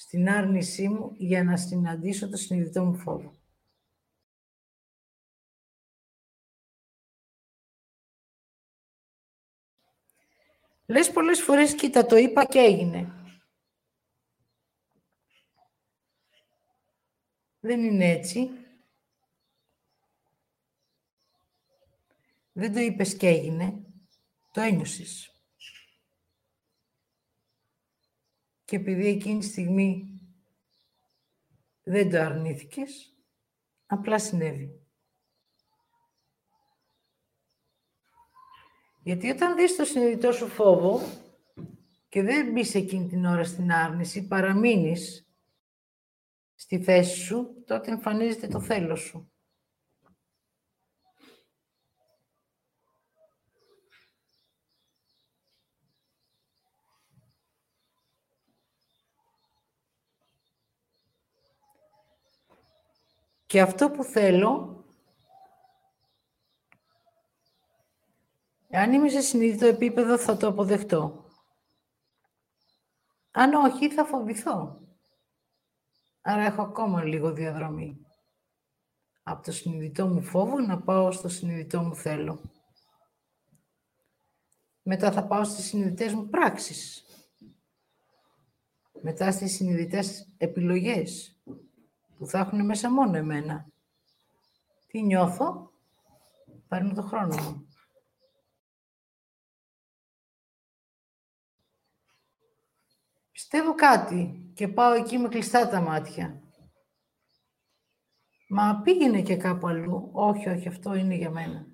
στην 0.00 0.28
άρνησή 0.28 0.88
μου 0.88 1.12
για 1.16 1.44
να 1.44 1.56
συναντήσω 1.56 2.28
το 2.28 2.36
συνειδητό 2.36 2.84
μου 2.84 2.96
φόβο. 2.96 3.34
Λες 10.86 11.10
πολλές 11.10 11.42
φορές, 11.42 11.74
κοίτα, 11.74 12.06
το 12.06 12.16
είπα 12.16 12.44
και 12.44 12.58
έγινε. 12.58 13.12
Δεν 17.60 17.84
είναι 17.84 18.10
έτσι. 18.10 18.50
Δεν 22.52 22.72
το 22.72 22.80
είπες 22.80 23.16
και 23.16 23.28
έγινε. 23.28 23.84
Το 24.52 24.60
ένιωσες. 24.60 25.39
Και 28.70 28.76
επειδή 28.76 29.06
εκείνη 29.06 29.38
τη 29.38 29.46
στιγμή 29.46 30.20
δεν 31.82 32.10
το 32.10 32.20
αρνήθηκες, 32.20 33.16
απλά 33.86 34.18
συνέβη. 34.18 34.86
Γιατί 39.02 39.30
όταν 39.30 39.56
δεις 39.56 39.76
το 39.76 39.84
συνειδητό 39.84 40.32
σου 40.32 40.48
φόβο 40.48 41.00
και 42.08 42.22
δεν 42.22 42.52
μπεις 42.52 42.74
εκείνη 42.74 43.06
την 43.06 43.24
ώρα 43.24 43.44
στην 43.44 43.72
άρνηση, 43.72 44.26
παραμείνεις 44.26 45.28
στη 46.54 46.82
θέση 46.82 47.18
σου, 47.20 47.64
τότε 47.66 47.90
εμφανίζεται 47.90 48.46
το 48.46 48.60
θέλω 48.60 48.96
σου. 48.96 49.32
Και 63.50 63.60
αυτό 63.60 63.90
που 63.90 64.04
θέλω, 64.04 64.84
αν 68.70 68.92
είμαι 68.92 69.08
σε 69.08 69.20
συνείδητο 69.20 69.66
επίπεδο, 69.66 70.18
θα 70.18 70.36
το 70.36 70.46
αποδεχτώ. 70.46 71.24
Αν 73.30 73.54
όχι, 73.54 73.90
θα 73.90 74.04
φοβηθώ. 74.04 74.80
Άρα 76.20 76.42
έχω 76.42 76.62
ακόμα 76.62 77.04
λίγο 77.04 77.32
διαδρομή. 77.32 78.06
Από 79.22 79.44
το 79.44 79.52
συνειδητό 79.52 80.06
μου 80.06 80.22
φόβο 80.22 80.58
να 80.60 80.82
πάω 80.82 81.12
στο 81.12 81.28
συνειδητό 81.28 81.82
μου 81.82 81.94
θέλω. 81.94 82.40
Μετά 84.82 85.12
θα 85.12 85.26
πάω 85.26 85.44
στις 85.44 85.64
συνειδητές 85.64 86.12
μου 86.14 86.28
πράξεις. 86.28 87.04
Μετά 89.02 89.32
στις 89.32 89.54
συνειδητές 89.54 90.34
επιλογές 90.36 91.34
που 92.20 92.26
θα 92.26 92.38
έχουν 92.38 92.64
μέσα 92.64 92.90
μόνο 92.90 93.16
εμένα. 93.16 93.66
Τι 94.86 95.02
νιώθω, 95.02 95.72
παίρνω 96.68 96.94
το 96.94 97.02
χρόνο 97.02 97.36
μου. 97.42 97.68
Πιστεύω 103.32 103.74
κάτι 103.74 104.50
και 104.54 104.68
πάω 104.68 104.92
εκεί 104.92 105.18
με 105.18 105.28
κλειστά 105.28 105.68
τα 105.68 105.80
μάτια. 105.80 106.42
Μα 108.48 108.80
πήγαινε 108.84 109.22
και 109.22 109.36
κάπου 109.36 109.66
αλλού. 109.66 110.10
Όχι, 110.12 110.48
όχι, 110.48 110.68
αυτό 110.68 110.94
είναι 110.94 111.14
για 111.14 111.30
μένα. 111.30 111.66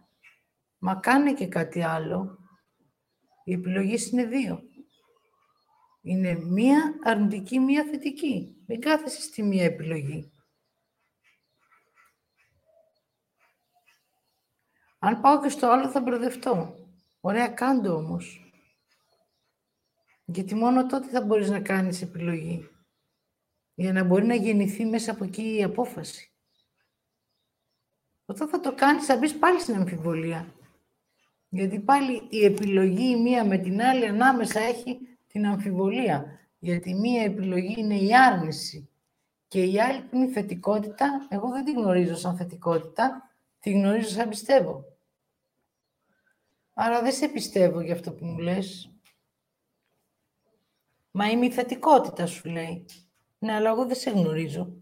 Μα 0.79 0.95
κάνε 0.95 1.35
και 1.35 1.47
κάτι 1.47 1.83
άλλο. 1.83 2.39
Οι 3.45 3.53
επιλογές 3.53 4.11
είναι 4.11 4.25
δύο. 4.25 4.63
Είναι 6.03 6.35
μία 6.35 6.95
αρνητική, 7.03 7.59
μία 7.59 7.85
θετική. 7.85 8.63
Μην 8.67 8.81
κάθεσαι 8.81 9.21
στη 9.21 9.43
μία 9.43 9.65
επιλογή. 9.65 10.31
Αν 14.99 15.21
πάω 15.21 15.41
και 15.43 15.49
στο 15.49 15.67
άλλο 15.67 15.89
θα 15.89 16.01
μπερδευτώ. 16.01 16.75
Ωραία, 17.21 17.49
κάντο 17.49 17.95
όμως. 17.95 18.51
Γιατί 20.25 20.55
μόνο 20.55 20.87
τότε 20.87 21.09
θα 21.09 21.21
μπορείς 21.21 21.51
να 21.51 21.61
κάνεις 21.61 22.03
επιλογή. 22.03 22.69
Για 23.75 23.93
να 23.93 24.05
μπορεί 24.05 24.27
να 24.27 24.35
γεννηθεί 24.35 24.85
μέσα 24.85 25.11
από 25.11 25.25
εκεί 25.25 25.57
η 25.57 25.63
απόφαση. 25.63 26.31
Όταν 28.25 28.49
θα 28.49 28.61
το 28.61 28.75
κάνεις 28.75 29.05
θα 29.05 29.17
μπεις 29.17 29.39
πάλι 29.39 29.61
στην 29.61 29.75
αμφιβολία. 29.75 30.55
Γιατί 31.49 31.81
πάλι 31.81 32.27
η 32.29 32.45
επιλογή 32.45 33.11
η 33.11 33.21
μία 33.23 33.45
με 33.45 33.59
την 33.59 33.81
άλλη 33.81 34.07
ανάμεσα 34.07 34.61
έχει 34.61 34.99
την 35.27 35.47
αμφιβολία. 35.47 36.41
Γιατί 36.59 36.91
η 36.91 36.95
μία 36.95 37.23
επιλογή 37.23 37.75
είναι 37.79 37.99
η 37.99 38.17
άρνηση. 38.17 38.91
Και 39.49 39.65
η 39.65 39.81
άλλη 39.81 40.01
που 40.01 40.17
είναι 40.17 40.25
η 40.25 40.33
θετικότητα, 40.33 41.27
εγώ 41.29 41.51
δεν 41.51 41.65
τη 41.65 41.73
γνωρίζω 41.73 42.15
σαν 42.15 42.37
θετικότητα, 42.37 43.31
τη 43.61 43.71
γνωρίζω 43.73 44.09
σαν 44.09 44.29
πιστεύω. 44.29 44.85
Άρα 46.75 47.03
δεν 47.03 47.13
σε 47.13 47.29
πιστεύω 47.29 47.81
για 47.81 47.95
αυτό 47.95 48.13
που 48.13 48.25
μου 48.25 48.39
λες. 48.39 48.91
Μα 51.11 51.31
είμαι 51.31 51.47
η 51.47 51.51
θετικότητα, 51.51 52.27
σου 52.27 52.49
λέει. 52.49 52.85
Ναι, 53.39 53.53
αλλά 53.53 53.71
εγώ 53.71 53.87
δεν 53.87 53.97
σε 53.97 54.11
γνωρίζω. 54.11 54.77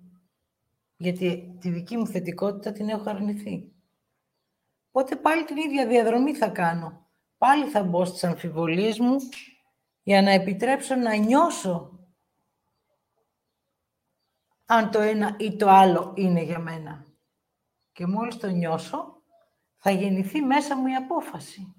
γιατί 0.96 1.56
τη 1.60 1.70
δική 1.70 1.96
μου 1.96 2.06
θετικότητα 2.06 2.72
την 2.72 2.88
έχω 2.88 3.10
αρνηθεί. 3.10 3.72
Οπότε 4.90 5.16
πάλι 5.16 5.44
την 5.44 5.56
ίδια 5.56 5.86
διαδρομή 5.86 6.34
θα 6.34 6.48
κάνω. 6.48 7.06
Πάλι 7.38 7.66
θα 7.66 7.82
μπω 7.82 8.04
στις 8.04 8.24
αμφιβολίες 8.24 8.98
μου 8.98 9.16
για 10.02 10.22
να 10.22 10.30
επιτρέψω 10.30 10.94
να 10.94 11.14
νιώσω 11.14 11.98
αν 14.64 14.90
το 14.90 15.00
ένα 15.00 15.36
ή 15.38 15.56
το 15.56 15.68
άλλο 15.68 16.12
είναι 16.16 16.42
για 16.42 16.58
μένα. 16.58 17.06
Και 17.95 18.07
μόλις 18.07 18.36
το 18.36 18.47
νιώσω, 18.47 19.22
θα 19.76 19.90
γεννηθεί 19.90 20.40
μέσα 20.40 20.76
μου 20.76 20.86
η 20.86 20.95
απόφαση. 20.95 21.74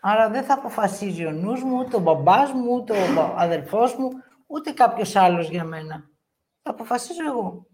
Άρα 0.00 0.30
δεν 0.30 0.44
θα 0.44 0.54
αποφασίζει 0.54 1.26
ο 1.26 1.30
νους 1.30 1.62
μου, 1.62 1.76
ούτε 1.76 1.96
ο 1.96 2.00
μπαμπάς 2.00 2.52
μου, 2.52 2.72
ούτε 2.72 2.92
ο 2.92 3.34
αδερφός 3.36 3.96
μου, 3.96 4.08
ούτε 4.46 4.72
κάποιος 4.72 5.16
άλλος 5.16 5.48
για 5.48 5.64
μένα. 5.64 6.10
Θα 6.62 6.70
αποφασίζω 6.70 7.26
εγώ. 7.26 7.66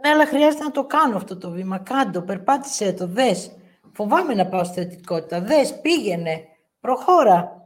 Ναι, 0.00 0.08
αλλά 0.08 0.26
χρειάζεται 0.26 0.64
να 0.64 0.70
το 0.70 0.86
κάνω 0.86 1.16
αυτό 1.16 1.36
το 1.38 1.50
βήμα. 1.50 1.78
Κάντο, 1.78 2.22
περπάτησέ 2.22 2.92
το, 2.92 3.06
δες. 3.06 3.56
Φοβάμαι 3.92 4.34
να 4.34 4.46
πάω 4.46 4.64
στη 4.64 4.74
θετικότητα. 4.74 5.40
Δες, 5.40 5.80
πήγαινε, 5.80 6.44
προχώρα. 6.80 7.61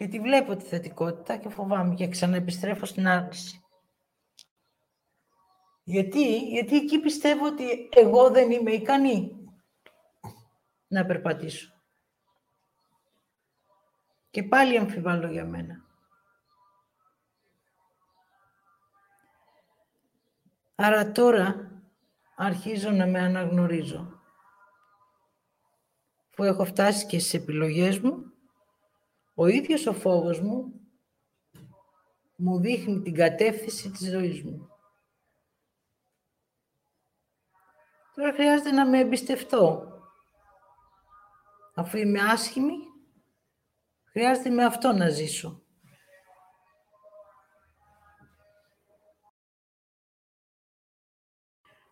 Και 0.00 0.08
τη 0.08 0.20
βλέπω 0.20 0.56
τη 0.56 0.64
θετικότητα 0.64 1.36
και 1.36 1.48
φοβάμαι 1.48 1.94
και 1.94 2.08
ξαναεπιστρέφω 2.08 2.86
στην 2.86 3.06
άρνηση. 3.06 3.64
Γιατί, 5.82 6.38
γιατί 6.38 6.76
εκεί 6.76 7.00
πιστεύω 7.00 7.46
ότι 7.46 7.88
εγώ 7.96 8.30
δεν 8.30 8.50
είμαι 8.50 8.70
ικανή 8.70 9.46
να 10.86 11.06
περπατήσω. 11.06 11.72
Και 14.30 14.42
πάλι 14.42 14.78
αμφιβάλλω 14.78 15.30
για 15.30 15.44
μένα. 15.44 15.84
Άρα 20.74 21.12
τώρα 21.12 21.70
αρχίζω 22.36 22.90
να 22.90 23.06
με 23.06 23.20
αναγνωρίζω. 23.20 24.20
Που 26.30 26.44
έχω 26.44 26.64
φτάσει 26.64 27.06
και 27.06 27.18
στις 27.18 27.34
επιλογές 27.34 27.98
μου, 27.98 28.29
ο 29.40 29.46
ίδιος 29.46 29.86
ο 29.86 29.92
φόβος 29.92 30.40
μου 30.40 30.80
μου 32.36 32.60
δείχνει 32.60 33.00
την 33.00 33.14
κατεύθυνση 33.14 33.90
της 33.90 34.10
ζωής 34.10 34.42
μου. 34.42 34.68
Τώρα 38.14 38.32
χρειάζεται 38.32 38.70
να 38.70 38.88
με 38.88 38.98
εμπιστευτώ. 38.98 39.92
Αφού 41.74 41.96
είμαι 41.96 42.20
άσχημη, 42.20 42.76
χρειάζεται 44.10 44.50
με 44.50 44.64
αυτό 44.64 44.92
να 44.92 45.08
ζήσω. 45.08 45.62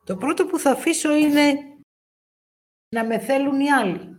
Το 0.05 0.17
πρώτο 0.17 0.47
που 0.47 0.59
θα 0.59 0.71
αφήσω 0.71 1.15
είναι 1.15 1.55
να 2.89 3.05
με 3.05 3.19
θέλουν 3.19 3.61
οι 3.61 3.73
άλλοι. 3.73 4.18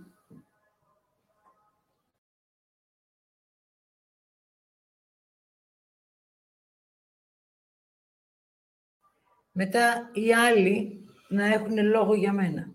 Μετά 9.52 10.10
οι 10.14 10.34
άλλοι 10.34 11.06
να 11.30 11.46
έχουν 11.46 11.86
λόγο 11.86 12.14
για 12.14 12.34
μένα. 12.34 12.74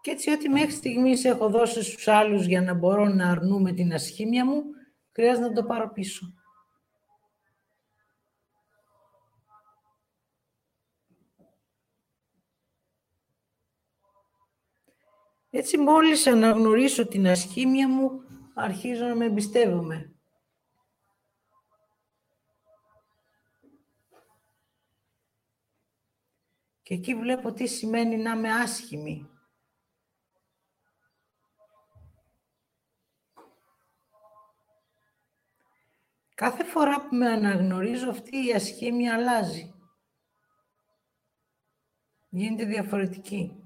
Και 0.00 0.10
έτσι 0.10 0.30
ό,τι 0.30 0.48
μέχρι 0.48 0.70
στιγμής 0.70 1.24
έχω 1.24 1.48
δώσει 1.48 1.82
στους 1.82 2.08
άλλους 2.08 2.46
για 2.46 2.62
να 2.62 2.74
μπορώ 2.74 3.08
να 3.08 3.30
αρνούμε 3.30 3.72
την 3.72 3.92
ασχήμια 3.92 4.44
μου, 4.44 4.62
χρειάζεται 5.12 5.46
να 5.48 5.52
το 5.52 5.64
πάρω 5.64 5.92
πίσω. 5.92 6.34
Έτσι 15.50 15.78
μόλις 15.78 16.26
αναγνωρίσω 16.26 17.06
την 17.06 17.28
ασχήμια 17.28 17.88
μου, 17.88 18.23
αρχίζω 18.54 19.06
να 19.06 19.14
με 19.14 19.24
εμπιστεύομαι. 19.24 20.14
Και 26.82 26.94
εκεί 26.94 27.14
βλέπω 27.14 27.52
τι 27.52 27.66
σημαίνει 27.66 28.16
να 28.16 28.30
είμαι 28.30 28.52
άσχημη. 28.52 29.28
Κάθε 36.34 36.64
φορά 36.64 37.00
που 37.00 37.16
με 37.16 37.28
αναγνωρίζω 37.28 38.10
αυτή 38.10 38.46
η 38.46 38.52
ασχήμια 38.52 39.14
αλλάζει. 39.14 39.74
Γίνεται 42.28 42.64
διαφορετική. 42.64 43.63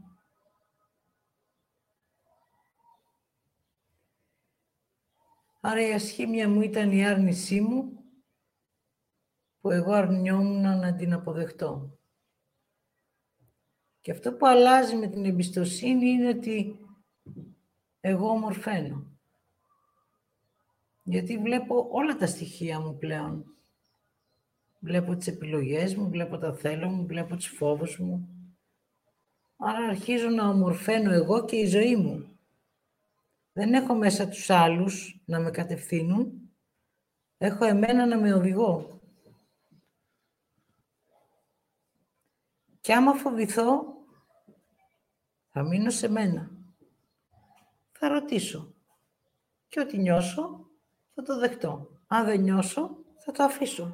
Άρα 5.70 5.88
η 5.88 5.92
ασχήμια 5.92 6.48
μου 6.48 6.62
ήταν 6.62 6.92
η 6.92 7.06
άρνησή 7.06 7.60
μου 7.60 8.04
που 9.60 9.70
εγώ 9.70 9.92
αρνιόμουν 9.92 10.60
να 10.60 10.94
την 10.94 11.12
αποδεχτώ. 11.12 11.98
Και 14.00 14.10
αυτό 14.10 14.32
που 14.32 14.46
αλλάζει 14.46 14.96
με 14.96 15.06
την 15.06 15.24
εμπιστοσύνη 15.24 16.08
είναι 16.08 16.28
ότι 16.28 16.78
εγώ 18.00 18.28
ομορφαίνω. 18.28 19.18
Γιατί 21.02 21.38
βλέπω 21.38 21.88
όλα 21.90 22.16
τα 22.16 22.26
στοιχεία 22.26 22.80
μου 22.80 22.98
πλέον. 22.98 23.44
Βλέπω 24.78 25.16
τις 25.16 25.26
επιλογές 25.26 25.94
μου, 25.94 26.08
βλέπω 26.08 26.38
τα 26.38 26.54
θέλω 26.54 26.88
μου, 26.88 27.06
βλέπω 27.06 27.36
τις 27.36 27.48
φόβους 27.48 27.98
μου. 27.98 28.28
Άρα 29.56 29.86
αρχίζω 29.86 30.28
να 30.28 30.48
ομορφαίνω 30.48 31.12
εγώ 31.12 31.44
και 31.44 31.56
η 31.56 31.66
ζωή 31.66 31.96
μου. 31.96 32.37
Δεν 33.58 33.74
έχω 33.74 33.94
μέσα 33.94 34.28
τους 34.28 34.50
άλλους 34.50 35.22
να 35.24 35.40
με 35.40 35.50
κατευθύνουν. 35.50 36.50
Έχω 37.38 37.64
εμένα 37.64 38.06
να 38.06 38.18
με 38.18 38.32
οδηγώ. 38.32 39.00
Και 42.80 42.94
άμα 42.94 43.14
φοβηθώ, 43.14 43.84
θα 45.48 45.62
μείνω 45.62 45.90
σε 45.90 46.08
μένα. 46.08 46.50
Θα 47.92 48.08
ρωτήσω. 48.08 48.74
Και 49.68 49.80
ό,τι 49.80 49.98
νιώσω, 49.98 50.70
θα 51.14 51.22
το 51.22 51.38
δεχτώ. 51.38 52.00
Αν 52.06 52.24
δεν 52.24 52.40
νιώσω, 52.40 53.04
θα 53.24 53.32
το 53.32 53.42
αφήσω. 53.42 53.92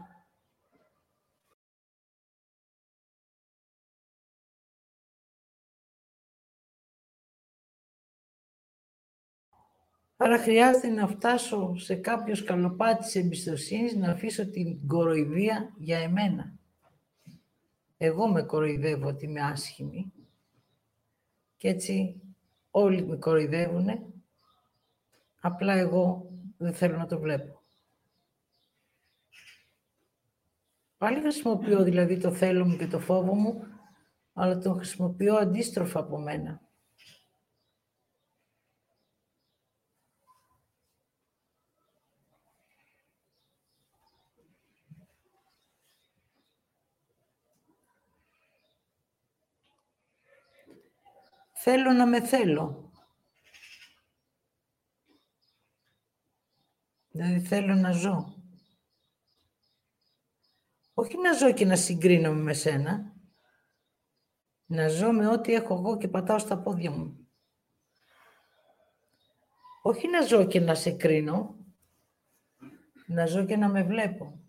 Άρα 10.16 10.38
χρειάζεται 10.38 10.88
να 10.88 11.06
φτάσω 11.06 11.76
σε 11.76 11.94
κάποιος 11.94 12.38
σκαλοπάτι 12.38 13.04
της 13.04 13.14
εμπιστοσύνης, 13.14 13.94
να 13.94 14.10
αφήσω 14.10 14.50
την 14.50 14.86
κοροϊδία 14.86 15.72
για 15.76 15.98
εμένα. 15.98 16.52
Εγώ 17.96 18.28
με 18.28 18.42
κοροϊδεύω 18.42 19.08
ότι 19.08 19.24
είμαι 19.24 19.40
άσχημη 19.40 20.12
και 21.56 21.68
έτσι 21.68 22.20
όλοι 22.70 23.06
με 23.06 23.16
κοροϊδεύουν, 23.16 23.88
απλά 25.40 25.72
εγώ 25.72 26.30
δεν 26.56 26.74
θέλω 26.74 26.96
να 26.96 27.06
το 27.06 27.18
βλέπω. 27.18 27.62
Πάλι 30.98 31.20
χρησιμοποιώ 31.20 31.82
δηλαδή 31.82 32.18
το 32.18 32.32
θέλω 32.32 32.66
μου 32.66 32.76
και 32.76 32.86
το 32.86 33.00
φόβο 33.00 33.34
μου, 33.34 33.66
αλλά 34.32 34.58
το 34.58 34.74
χρησιμοποιώ 34.74 35.34
αντίστροφα 35.34 36.00
από 36.00 36.18
μένα. 36.18 36.60
Θέλω 51.66 51.92
να 51.92 52.06
με 52.06 52.20
θέλω. 52.20 52.92
Δηλαδή 57.08 57.40
θέλω 57.40 57.74
να 57.74 57.92
ζω. 57.92 58.34
Όχι 60.94 61.18
να 61.18 61.32
ζω 61.32 61.52
και 61.52 61.64
να 61.64 61.76
συγκρίνομαι 61.76 62.42
με 62.42 62.52
σένα. 62.52 63.16
Να 64.66 64.88
ζω 64.88 65.12
με 65.12 65.26
ό,τι 65.26 65.54
έχω 65.54 65.74
εγώ 65.74 65.98
και 65.98 66.08
πατάω 66.08 66.38
στα 66.38 66.58
πόδια 66.58 66.90
μου. 66.90 67.28
Όχι 69.82 70.08
να 70.08 70.20
ζω 70.22 70.46
και 70.46 70.60
να 70.60 70.74
σε 70.74 70.90
κρίνω. 70.90 71.56
Να 73.06 73.26
ζω 73.26 73.44
και 73.44 73.56
να 73.56 73.68
με 73.68 73.82
βλέπω. 73.82 74.43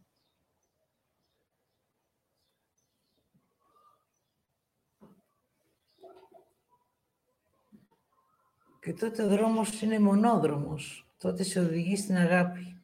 Και 8.85 8.93
τότε 8.93 9.23
ο 9.23 9.27
δρόμος 9.27 9.81
είναι 9.81 9.99
μονόδρομος. 9.99 11.07
Τότε 11.17 11.43
σε 11.43 11.59
οδηγεί 11.59 11.95
στην 11.95 12.15
αγάπη. 12.15 12.83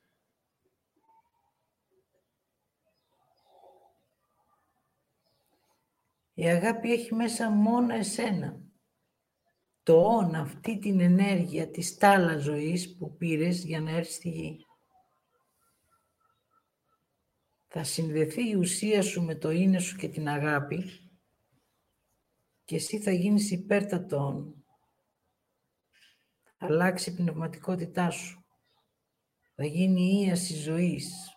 Η 6.34 6.48
αγάπη 6.48 6.92
έχει 6.92 7.14
μέσα 7.14 7.50
μόνο 7.50 7.94
εσένα. 7.94 8.60
Το 9.84 10.02
όν, 10.02 10.36
αυτή 10.36 10.80
την 10.80 11.00
ενέργεια 11.00 11.70
της 11.70 11.98
τάλα 11.98 12.38
ζωής 12.38 12.98
που 12.98 13.18
πήρες 13.18 13.64
για 13.64 13.82
να 13.82 13.92
έρθει 13.92 14.12
στη 14.12 14.30
γη. 14.30 14.66
Θα 17.68 17.84
συνδεθεί 17.84 18.50
η 18.50 18.56
ουσία 18.56 19.02
σου 19.02 19.24
με 19.24 19.36
το 19.36 19.52
είναι 19.52 19.80
σου 19.80 19.98
και 19.98 20.08
την 20.08 20.28
αγάπη 20.28 21.10
και 22.66 22.76
εσύ 22.76 23.00
θα 23.00 23.12
γίνεις 23.12 23.52
υπέρτατον. 23.52 24.56
Θα 24.56 24.61
αλλάξει 26.62 27.10
η 27.10 27.14
πνευματικότητά 27.14 28.10
σου. 28.10 28.46
Θα 29.56 29.66
γίνει 29.66 30.02
η 30.02 30.26
ίαση 30.28 30.54
ζωής. 30.54 31.36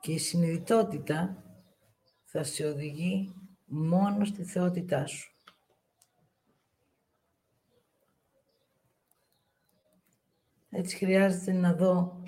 Και 0.00 0.12
η 0.12 0.18
συνειδητότητα 0.18 1.44
θα 2.24 2.42
σε 2.42 2.66
οδηγεί 2.66 3.34
μόνο 3.64 4.24
στη 4.24 4.44
θεότητά 4.44 5.06
σου. 5.06 5.30
Έτσι 10.70 10.96
χρειάζεται 10.96 11.52
να 11.52 11.74
δω 11.74 12.22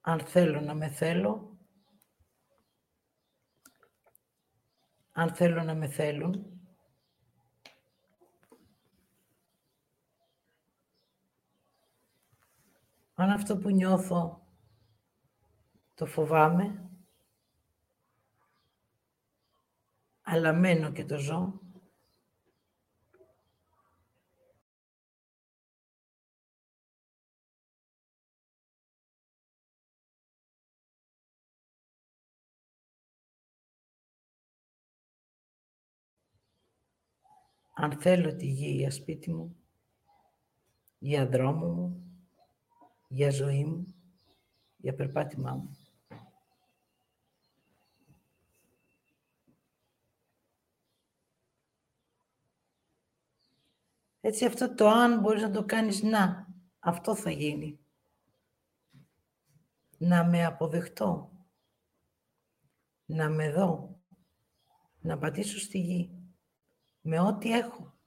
αν 0.00 0.20
θέλω 0.20 0.60
να 0.60 0.74
με 0.74 0.88
θέλω, 0.88 1.58
αν 5.12 5.34
θέλω 5.34 5.62
να 5.62 5.74
με 5.74 5.88
θέλουν, 5.88 6.57
αν 13.20 13.30
αυτό 13.30 13.56
που 13.56 13.70
νιώθω 13.70 14.46
το 15.94 16.06
φοβάμαι, 16.06 16.90
αλλά 20.22 20.52
μένω 20.52 20.92
και 20.92 21.04
το 21.04 21.18
ζω. 21.18 21.60
Αν 37.74 38.00
θέλω 38.00 38.36
τη 38.36 38.46
γη 38.46 38.70
για 38.70 38.90
σπίτι 38.90 39.32
μου, 39.32 39.56
για 40.98 41.28
δρόμο 41.28 41.66
μου, 41.66 42.07
για 43.08 43.30
ζωή 43.30 43.64
μου, 43.64 43.94
για 44.76 44.94
περπάτημά 44.94 45.54
μου. 45.54 45.76
Έτσι 54.20 54.44
αυτό 54.44 54.74
το 54.74 54.88
αν 54.88 55.20
μπορείς 55.20 55.42
να 55.42 55.50
το 55.50 55.64
κάνεις 55.64 56.02
να, 56.02 56.48
αυτό 56.78 57.14
θα 57.14 57.30
γίνει. 57.30 57.80
Να 59.98 60.24
με 60.24 60.44
αποδεχτώ, 60.44 61.32
να 63.04 63.28
με 63.28 63.52
δω, 63.52 64.00
να 65.00 65.18
πατήσω 65.18 65.58
στη 65.58 65.78
γη, 65.78 66.18
με 67.00 67.20
ό,τι 67.20 67.52
έχω, 67.52 67.98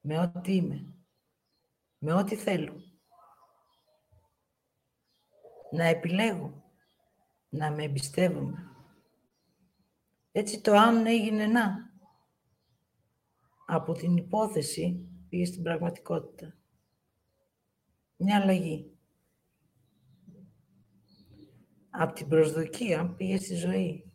με 0.00 0.18
ό,τι 0.18 0.54
είμαι, 0.54 0.94
με 1.98 2.12
ό,τι 2.12 2.36
θέλω. 2.36 2.85
Να 5.70 5.84
επιλέγω, 5.84 6.64
να 7.48 7.70
με 7.70 7.82
εμπιστεύομαι. 7.82 8.70
Έτσι 10.32 10.60
το 10.60 10.72
αν 10.72 11.06
έγινε 11.06 11.46
να. 11.46 11.94
Από 13.66 13.92
την 13.92 14.16
υπόθεση 14.16 15.08
πήγε 15.28 15.44
στην 15.44 15.62
πραγματικότητα. 15.62 16.54
Μια 18.16 18.40
αλλαγή. 18.40 18.90
Από 21.90 22.12
την 22.12 22.28
προσδοκία 22.28 23.14
πήγε 23.16 23.38
στη 23.38 23.54
ζωή. 23.54 24.12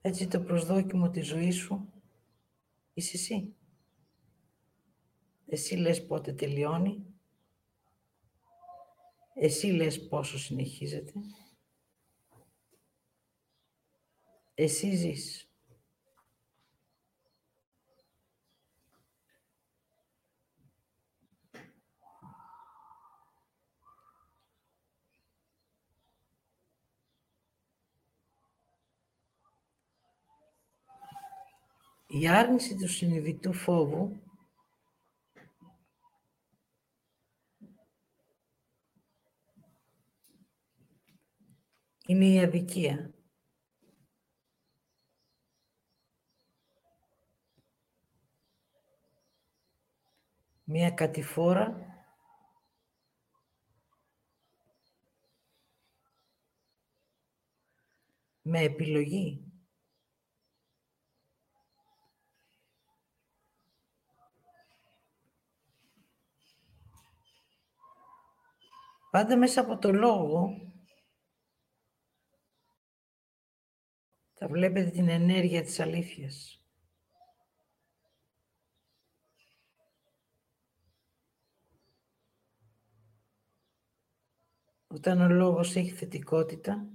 Έτσι 0.00 0.28
το 0.28 0.40
προσδόκιμο 0.40 1.10
της 1.10 1.26
ζωής 1.26 1.56
σου 1.56 1.92
είσαι 2.92 3.16
εσύ. 3.16 3.54
Εσύ 5.46 5.76
λες 5.76 6.06
πότε 6.06 6.32
τελειώνει. 6.32 7.15
Εσύ 9.38 9.66
λες 9.66 10.08
πόσο 10.08 10.38
συνεχίζεται. 10.38 11.12
Εσύ 14.54 14.94
ζεις. 14.94 15.50
Η 32.08 32.28
άρνηση 32.28 32.76
του 32.76 32.88
συνειδητού 32.88 33.52
φόβου 33.52 34.20
είναι 42.06 42.24
η 42.24 42.40
αδικία. 42.40 43.10
Μία 50.64 50.90
κατηφόρα 50.90 51.96
με 58.42 58.60
επιλογή. 58.60 59.40
Πάντα 69.10 69.36
μέσα 69.36 69.60
από 69.60 69.78
το 69.78 69.92
λόγο 69.92 70.65
θα 74.38 74.48
βλέπετε 74.48 74.90
την 74.90 75.08
ενέργεια 75.08 75.62
της 75.62 75.80
αλήθειας. 75.80 76.60
Όταν 84.86 85.20
ο 85.20 85.28
λόγος 85.28 85.76
έχει 85.76 85.90
θετικότητα, 85.90 86.88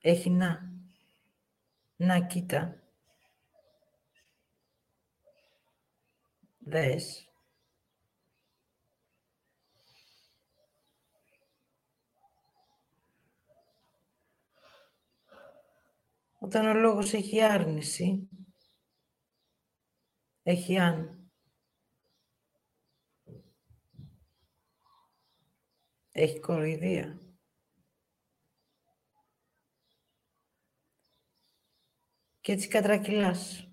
έχει 0.00 0.30
να. 0.30 0.70
Να 1.96 2.26
κοίτα. 2.26 2.82
Δες. 6.58 7.31
Όταν 16.42 16.66
ο 16.66 16.74
λόγος 16.74 17.12
έχει 17.12 17.42
άρνηση, 17.42 18.28
έχει 20.42 20.78
αν. 20.78 21.30
Έχει 26.12 26.40
κοροϊδία. 26.40 27.20
Και 32.40 32.52
έτσι 32.52 32.68
κατρακυλάς. 32.68 33.68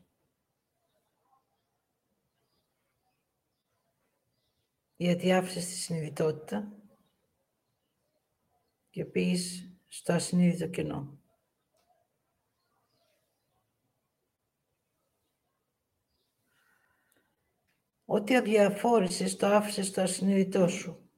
Γιατί 4.96 5.34
άφησες 5.34 5.66
τη 5.66 5.72
συνειδητότητα 5.74 6.82
και 8.90 9.06
πήγες 9.06 9.74
στο 9.88 10.14
ασυνείδητο 10.14 10.68
κενό. 10.70 11.19
Ό,τι 18.12 18.36
αδιαφόρησες 18.36 19.36
το 19.36 19.48
άφησες 19.48 19.88
στο 19.88 20.02
ασυνείδητό 20.02 20.68
σου. 20.68 21.10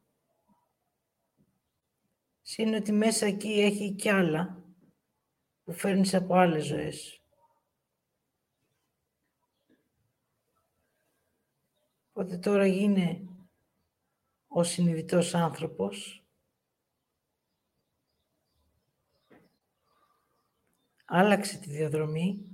Συν 2.42 2.74
ότι 2.74 2.92
μέσα 2.92 3.26
εκεί 3.26 3.52
έχει 3.52 3.92
κι 3.92 4.10
άλλα 4.10 4.64
που 5.64 5.72
που 5.72 5.74
φέρνεις 5.74 6.14
από 6.14 6.36
άλλες 6.36 6.66
ζωές. 6.66 7.22
Οπότε 12.10 12.38
τώρα 12.38 12.66
γίνε 12.66 13.28
ο 14.48 14.64
συνειδητός 14.64 15.36
άνθρωπος 15.36 16.26
άλλαξε 21.06 21.58
τη 21.58 21.70
διαδρομή 21.70 22.51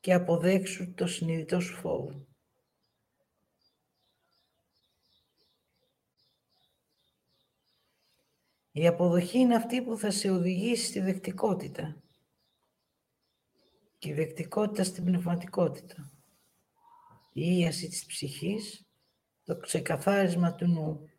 και 0.00 0.12
αποδέξου 0.12 0.94
το 0.94 1.06
συνειδητό 1.06 1.60
σου 1.60 1.74
φόβο. 1.74 2.26
Η 8.72 8.86
αποδοχή 8.86 9.38
είναι 9.38 9.54
αυτή 9.54 9.82
που 9.82 9.96
θα 9.96 10.10
σε 10.10 10.30
οδηγήσει 10.30 10.86
στη 10.86 11.00
δεκτικότητα 11.00 12.02
και 13.98 14.08
η 14.08 14.12
δεκτικότητα 14.12 14.84
στην 14.84 15.04
πνευματικότητα. 15.04 16.12
Η 17.32 17.58
ίαση 17.58 17.88
της 17.88 18.06
ψυχής, 18.06 18.86
το 19.44 19.56
ξεκαθάρισμα 19.56 20.54
του 20.54 20.66
νου. 20.66 21.10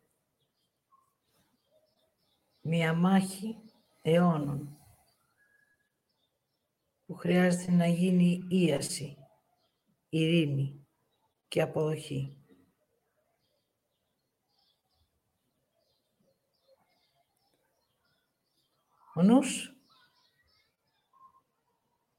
Μία 2.60 2.94
μάχη 2.94 3.56
αιώνων 4.02 4.81
που 7.12 7.18
χρειάζεται 7.18 7.72
να 7.72 7.86
γίνει 7.86 8.46
ίαση, 8.48 9.16
ειρήνη 10.08 10.86
και 11.48 11.62
αποδοχή. 11.62 12.36
Ο 19.14 19.22
νους 19.22 19.74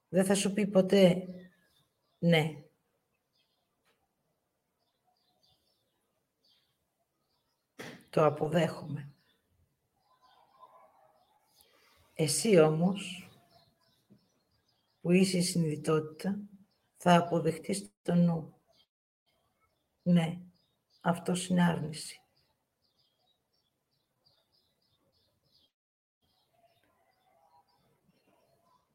δεν 0.10 0.26
θα 0.26 0.36
σου 0.36 0.54
πει 0.54 0.68
ποτέ 0.68 1.26
ναι. 2.20 2.64
Το 8.10 8.26
αποδέχομαι. 8.26 9.14
Εσύ 12.14 12.60
όμως 12.60 13.28
που 15.04 15.12
είσαι 15.12 15.38
η 15.38 15.42
συνειδητότητα, 15.42 16.40
θα 16.98 17.16
αποδεχτείς 17.16 17.92
το 18.02 18.16
νου. 18.16 18.62
Ναι, 20.04 20.42
αυτό 21.02 21.34
είναι 21.50 21.64
άρνηση. 21.64 22.22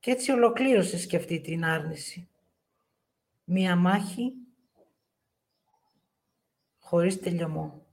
Και 0.01 0.11
έτσι 0.11 0.31
ολοκλήρωσες 0.31 1.07
και 1.07 1.17
αυτή 1.17 1.41
την 1.41 1.65
άρνηση. 1.65 2.29
Μία 3.45 3.77
μάχη 3.77 4.33
χωρίς 6.79 7.21
τελειωμό. 7.21 7.87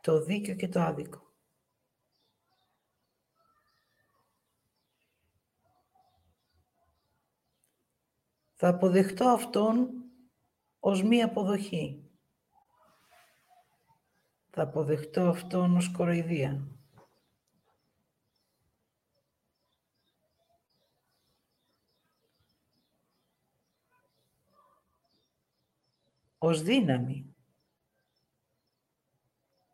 Το 0.00 0.24
δίκιο 0.24 0.54
και 0.54 0.68
το 0.68 0.80
άδικο. 0.80 1.31
Θα 8.64 8.68
αποδεχτώ 8.68 9.28
αυτόν 9.28 9.90
ως 10.80 11.02
μία 11.02 11.24
αποδοχή. 11.24 12.10
Θα 14.50 14.62
αποδεχτώ 14.62 15.28
αυτόν 15.28 15.76
ως 15.76 15.92
κοροϊδία. 15.92 16.66
ως 26.38 26.62
δύναμη 26.62 27.34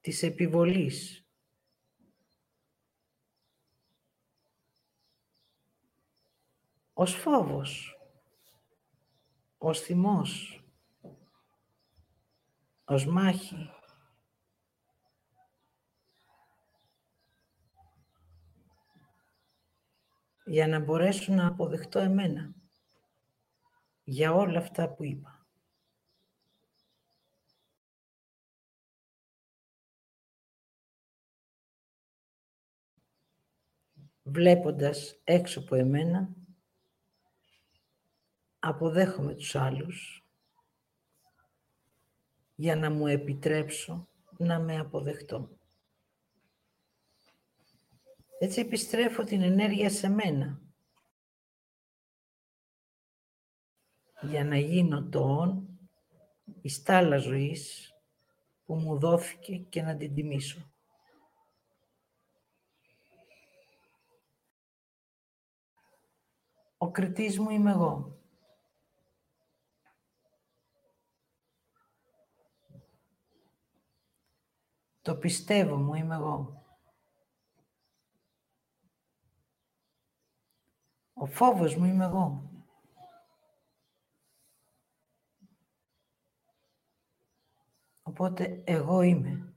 της 0.01 0.23
επιβολής. 0.23 1.27
Ως 6.93 7.15
φόβος 7.15 7.98
ως 9.59 9.81
θυμός, 9.81 10.63
ως 12.85 13.07
μάχη. 13.07 13.73
για 20.49 20.69
να 20.69 20.79
μπορέσω 20.79 21.33
να 21.33 21.47
αποδεχτώ 21.47 21.99
εμένα 21.99 22.55
για 24.05 24.33
όλα 24.33 24.59
αυτά 24.59 24.95
που 24.95 25.05
είπα. 25.05 25.47
Βλέποντας 34.23 35.21
έξω 35.25 35.61
από 35.61 35.75
εμένα 35.75 36.38
αποδέχομαι 38.59 39.35
τους 39.35 39.55
άλλους 39.55 40.25
για 42.55 42.77
να 42.77 42.91
μου 42.91 43.07
επιτρέψω 43.07 44.09
να 44.39 44.59
με 44.59 44.79
αποδεχτώ. 44.79 45.59
Έτσι 48.39 48.61
επιστρέφω 48.61 49.25
την 49.25 49.43
ενέργεια 49.43 49.91
σε 49.91 50.09
μένα 50.09 50.61
για 54.21 54.45
να 54.45 54.59
γίνω 54.59 55.09
το 55.09 55.21
όν, 55.21 55.79
η 56.61 56.69
στάλα 56.69 57.19
ζωής 57.19 57.93
που 58.65 58.75
μου 58.75 58.99
δόθηκε 58.99 59.57
και 59.57 59.83
να 59.83 59.97
την 59.97 60.15
τιμήσω. 60.15 60.73
Ο 66.79 66.91
κριτής 66.91 67.39
μου 67.39 67.51
είμαι 67.51 67.71
εγώ. 67.71 68.18
Το 75.09 75.17
πιστεύω 75.17 75.77
μου 75.77 75.95
είμαι 75.95 76.15
εγώ. 76.15 76.65
Ο 81.13 81.27
φόβος 81.27 81.77
μου 81.77 81.85
είμαι 81.85 82.05
εγώ. 82.05 82.51
Οπότε 88.03 88.63
εγώ 88.67 89.03
είμαι. 89.03 89.55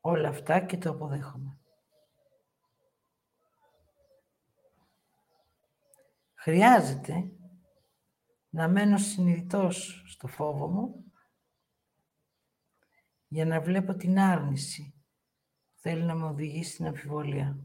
Όλα 0.00 0.28
αυτά 0.28 0.60
και 0.60 0.78
το 0.78 0.90
αποδέχομαι. 0.90 1.58
Χρειάζεται 6.34 7.32
να 8.48 8.68
μένω 8.68 8.98
συνειδητός 8.98 10.04
στο 10.06 10.26
φόβο 10.26 10.68
μου 10.68 11.11
για 13.32 13.46
να 13.46 13.60
βλέπω 13.60 13.94
την 13.94 14.18
άρνηση 14.18 14.94
που 15.72 15.80
θέλει 15.80 16.02
να 16.02 16.14
με 16.14 16.24
οδηγήσει 16.24 16.72
στην 16.72 16.86
αμφιβολία. 16.86 17.58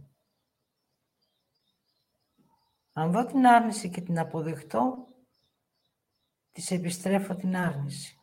Αν 2.94 3.12
δω 3.12 3.26
την 3.26 3.46
άρνηση 3.46 3.90
και 3.90 4.02
την 4.02 4.20
αποδεχτώ, 4.20 5.08
της 6.52 6.72
επιστρέφω 6.72 7.36
την 7.36 7.56
άρνηση, 7.56 8.22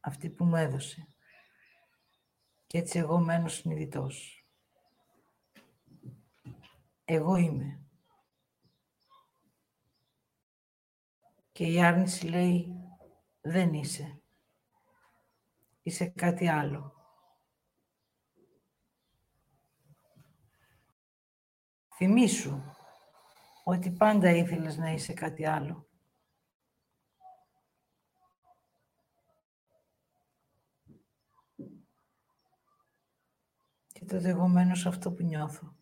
αυτή 0.00 0.30
που 0.30 0.44
μου 0.44 0.56
έδωσε. 0.56 1.06
Και 2.66 2.78
έτσι 2.78 2.98
εγώ 2.98 3.18
μένω 3.18 3.48
συνειδητός. 3.48 4.46
Εγώ 7.04 7.36
είμαι. 7.36 7.86
Και 11.52 11.66
η 11.66 11.82
άρνηση 11.82 12.26
λέει, 12.26 12.66
δεν 13.40 13.74
είσαι 13.74 14.17
είσαι 15.88 16.06
κάτι 16.06 16.48
άλλο. 16.48 16.92
Θυμήσου 21.96 22.62
ότι 23.64 23.90
πάντα 23.90 24.30
ήθελες 24.30 24.76
να 24.76 24.90
είσαι 24.90 25.12
κάτι 25.12 25.46
άλλο. 25.46 25.88
Και 33.92 34.04
τότε 34.04 34.28
εγώ 34.28 34.48
μένω 34.48 34.74
σε 34.74 34.88
αυτό 34.88 35.12
που 35.12 35.22
νιώθω. 35.22 35.76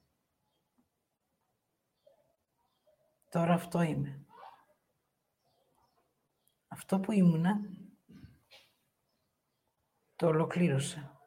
Τώρα 3.30 3.54
αυτό 3.54 3.82
είμαι. 3.82 4.26
Αυτό 6.68 7.00
που 7.00 7.12
ήμουνα, 7.12 7.60
το 10.16 10.26
ολοκλήρωσα. 10.26 11.20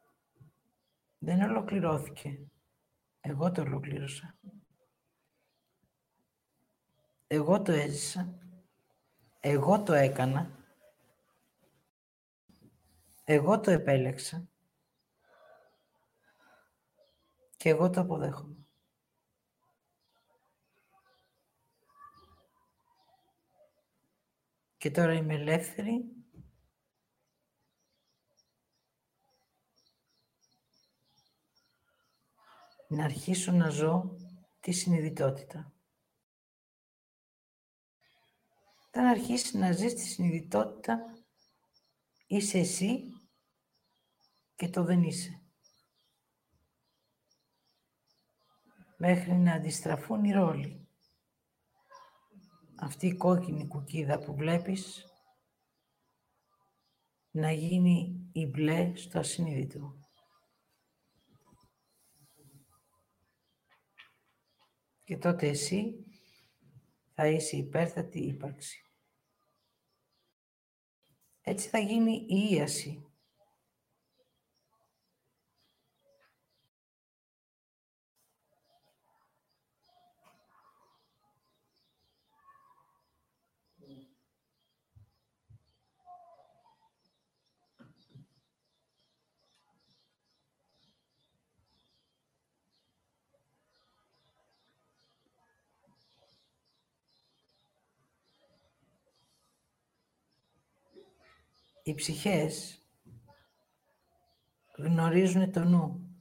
Δεν 1.17 1.41
ολοκληρώθηκε. 1.41 2.47
Εγώ 3.21 3.51
το 3.51 3.61
ολοκλήρωσα. 3.61 4.37
Εγώ 7.27 7.61
το 7.61 7.71
έζησα. 7.71 8.39
Εγώ 9.39 9.83
το 9.83 9.93
έκανα. 9.93 10.57
Εγώ 13.23 13.59
το 13.59 13.71
επέλεξα. 13.71 14.49
Και 17.57 17.69
εγώ 17.69 17.89
το 17.89 18.01
αποδέχομαι. 18.01 18.55
Και 24.77 24.91
τώρα 24.91 25.13
είμαι 25.13 25.33
ελεύθερη 25.33 26.18
να 32.89 33.03
αρχίσω 33.03 33.51
να 33.51 33.69
ζω 33.69 34.17
τη 34.59 34.71
συνειδητότητα. 34.71 35.73
Όταν 38.87 39.05
αρχίσεις 39.05 39.53
να 39.53 39.71
ζεις 39.71 39.93
τη 39.93 40.01
συνειδητότητα, 40.01 40.99
είσαι 42.27 42.57
εσύ 42.57 43.03
και 44.55 44.69
το 44.69 44.83
δεν 44.83 45.03
είσαι. 45.03 45.41
Μέχρι 48.97 49.33
να 49.33 49.53
αντιστραφούν 49.53 50.23
οι 50.23 50.31
ρόλοι. 50.31 50.87
Αυτή 52.75 53.07
η 53.07 53.15
κόκκινη 53.15 53.67
κουκίδα 53.67 54.19
που 54.19 54.35
βλέπεις 54.35 55.05
να 57.31 57.51
γίνει 57.51 58.29
η 58.31 58.45
μπλε 58.45 58.95
στο 58.95 59.19
ασυνείδητο. 59.19 60.08
Και 65.09 65.17
τότε 65.17 65.47
εσύ 65.47 66.05
θα 67.13 67.27
είσαι 67.27 67.55
υπέρθετη 67.57 68.19
ύπαρξη. 68.19 68.85
Έτσι 71.41 71.67
θα 71.69 71.79
γίνει 71.79 72.13
η 72.13 72.47
ίαση 72.51 73.08
Οι 101.89 101.93
ψυχές 101.93 102.83
γνωρίζουν 104.77 105.51
το 105.51 105.63
νου. 105.63 106.17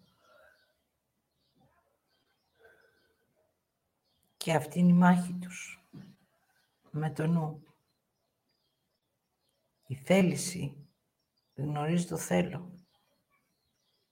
Και 4.37 4.55
αυτή 4.55 4.79
είναι 4.79 4.91
η 4.91 4.95
μάχη 4.95 5.33
τους 5.33 5.89
με 6.91 7.11
το 7.11 7.27
νου. 7.27 7.63
Η 9.87 9.95
θέληση 9.95 10.89
γνωρίζει 11.55 12.07
το 12.07 12.17
θέλω. 12.17 12.75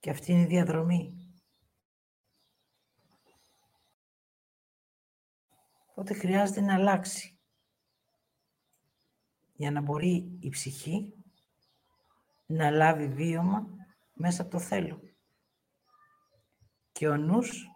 Και 0.00 0.11
αυτή 0.11 0.32
είναι 0.32 0.42
η 0.42 0.46
διαδρομή. 0.46 1.30
Οπότε 5.86 6.14
χρειάζεται 6.14 6.61
να 6.61 6.74
αλλάξει. 6.74 7.38
Για 9.52 9.70
να 9.70 9.80
μπορεί 9.80 10.38
η 10.40 10.48
ψυχή 10.48 11.16
να 12.47 12.70
λάβει 12.70 13.09
βίωμα 13.09 13.66
μέσα 14.12 14.42
από 14.42 14.51
το 14.51 14.59
θέλω. 14.59 15.01
Και 16.92 17.09
ο 17.09 17.16
νους 17.16 17.66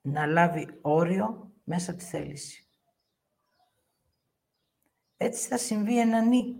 να 0.00 0.26
λάβει 0.26 0.78
όριο 0.82 1.54
μέσα 1.64 1.90
από 1.90 2.00
τη 2.00 2.06
θέληση. 2.06 2.68
Έτσι 5.16 5.48
θα 5.48 5.58
συμβεί 5.58 6.00
ένα 6.00 6.20
νι. 6.20 6.56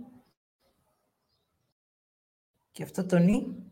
Και 2.70 2.82
αυτό 2.82 3.07
το 3.07 3.18
νι 3.18 3.66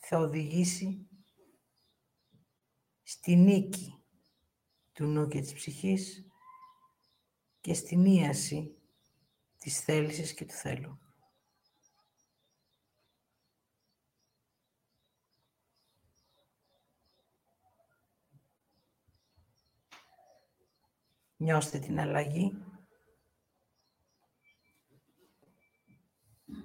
θα 0.00 0.18
οδηγήσει 0.18 1.08
στη 3.02 3.36
νίκη 3.36 4.04
του 4.92 5.04
νου 5.04 5.28
και 5.28 5.40
της 5.40 5.52
ψυχής 5.52 6.26
και 7.60 7.74
στην 7.74 8.04
ίαση 8.04 8.75
της 9.66 9.80
θέλησης 9.80 10.34
και 10.34 10.44
του 10.44 10.54
θέλω. 10.54 10.98
Νιώστε 21.36 21.78
την 21.78 22.00
αλλαγή. 22.00 22.64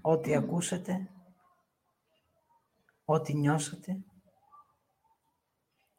Ό,τι 0.01 0.35
ακούσατε, 0.35 1.09
ό,τι 3.05 3.33
νιώσατε, 3.33 4.03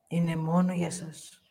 είναι 0.09 0.37
μόνο 0.37 0.73
για 0.73 0.91
σας. 0.91 1.42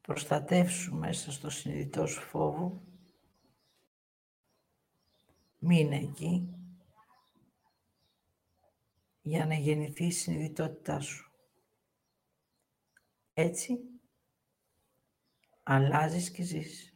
Προστατεύσου 0.00 0.94
μέσα 0.94 1.32
στο 1.32 1.50
συνειδητό 1.50 2.06
σου 2.06 2.20
φόβο. 2.20 2.82
Μείνε 5.58 5.96
εκεί 5.96 6.54
για 9.22 9.46
να 9.46 9.54
γεννηθεί 9.54 10.04
η 10.04 10.10
συνειδητότητά 10.10 11.00
σου. 11.00 11.32
Έτσι, 13.34 13.78
αλλάζεις 15.62 16.30
και 16.30 16.42
ζεις. 16.42 16.94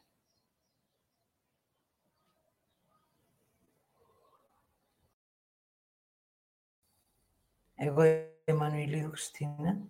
Εγώ 7.74 8.04
είμαι 8.04 8.34
Εμμανουηλίου 8.44 9.08
Χριστίνα 9.08 9.88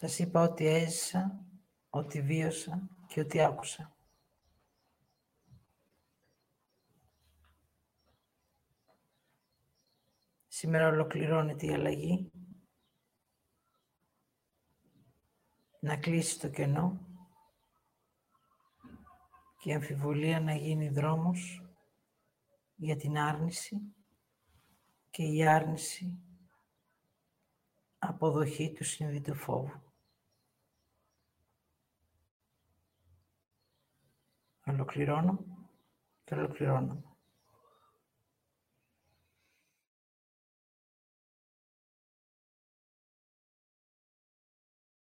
Σας 0.00 0.18
είπα 0.18 0.42
ότι 0.42 0.66
έζησα, 0.66 1.44
ότι 1.90 2.22
βίωσα 2.22 2.88
και 3.06 3.20
ότι 3.20 3.40
άκουσα. 3.40 3.96
Σήμερα 10.48 10.88
ολοκληρώνεται 10.88 11.66
η 11.66 11.72
αλλαγή. 11.72 12.30
να 15.80 15.96
κλείσει 15.96 16.40
το 16.40 16.48
κενό 16.48 17.00
και 19.58 19.70
η 19.70 19.74
αμφιβολία 19.74 20.40
να 20.40 20.54
γίνει 20.54 20.88
δρόμος 20.88 21.64
για 22.76 22.96
την 22.96 23.18
άρνηση 23.18 23.94
και 25.10 25.22
η 25.22 25.46
άρνηση 25.46 26.18
αποδοχή 27.98 28.72
του 28.72 28.84
συνειδητού 28.84 29.34
φόβου. 29.34 29.89
Ολοκληρώνω 34.69 35.45
και 36.23 36.35
ολοκληρώνω. 36.35 37.08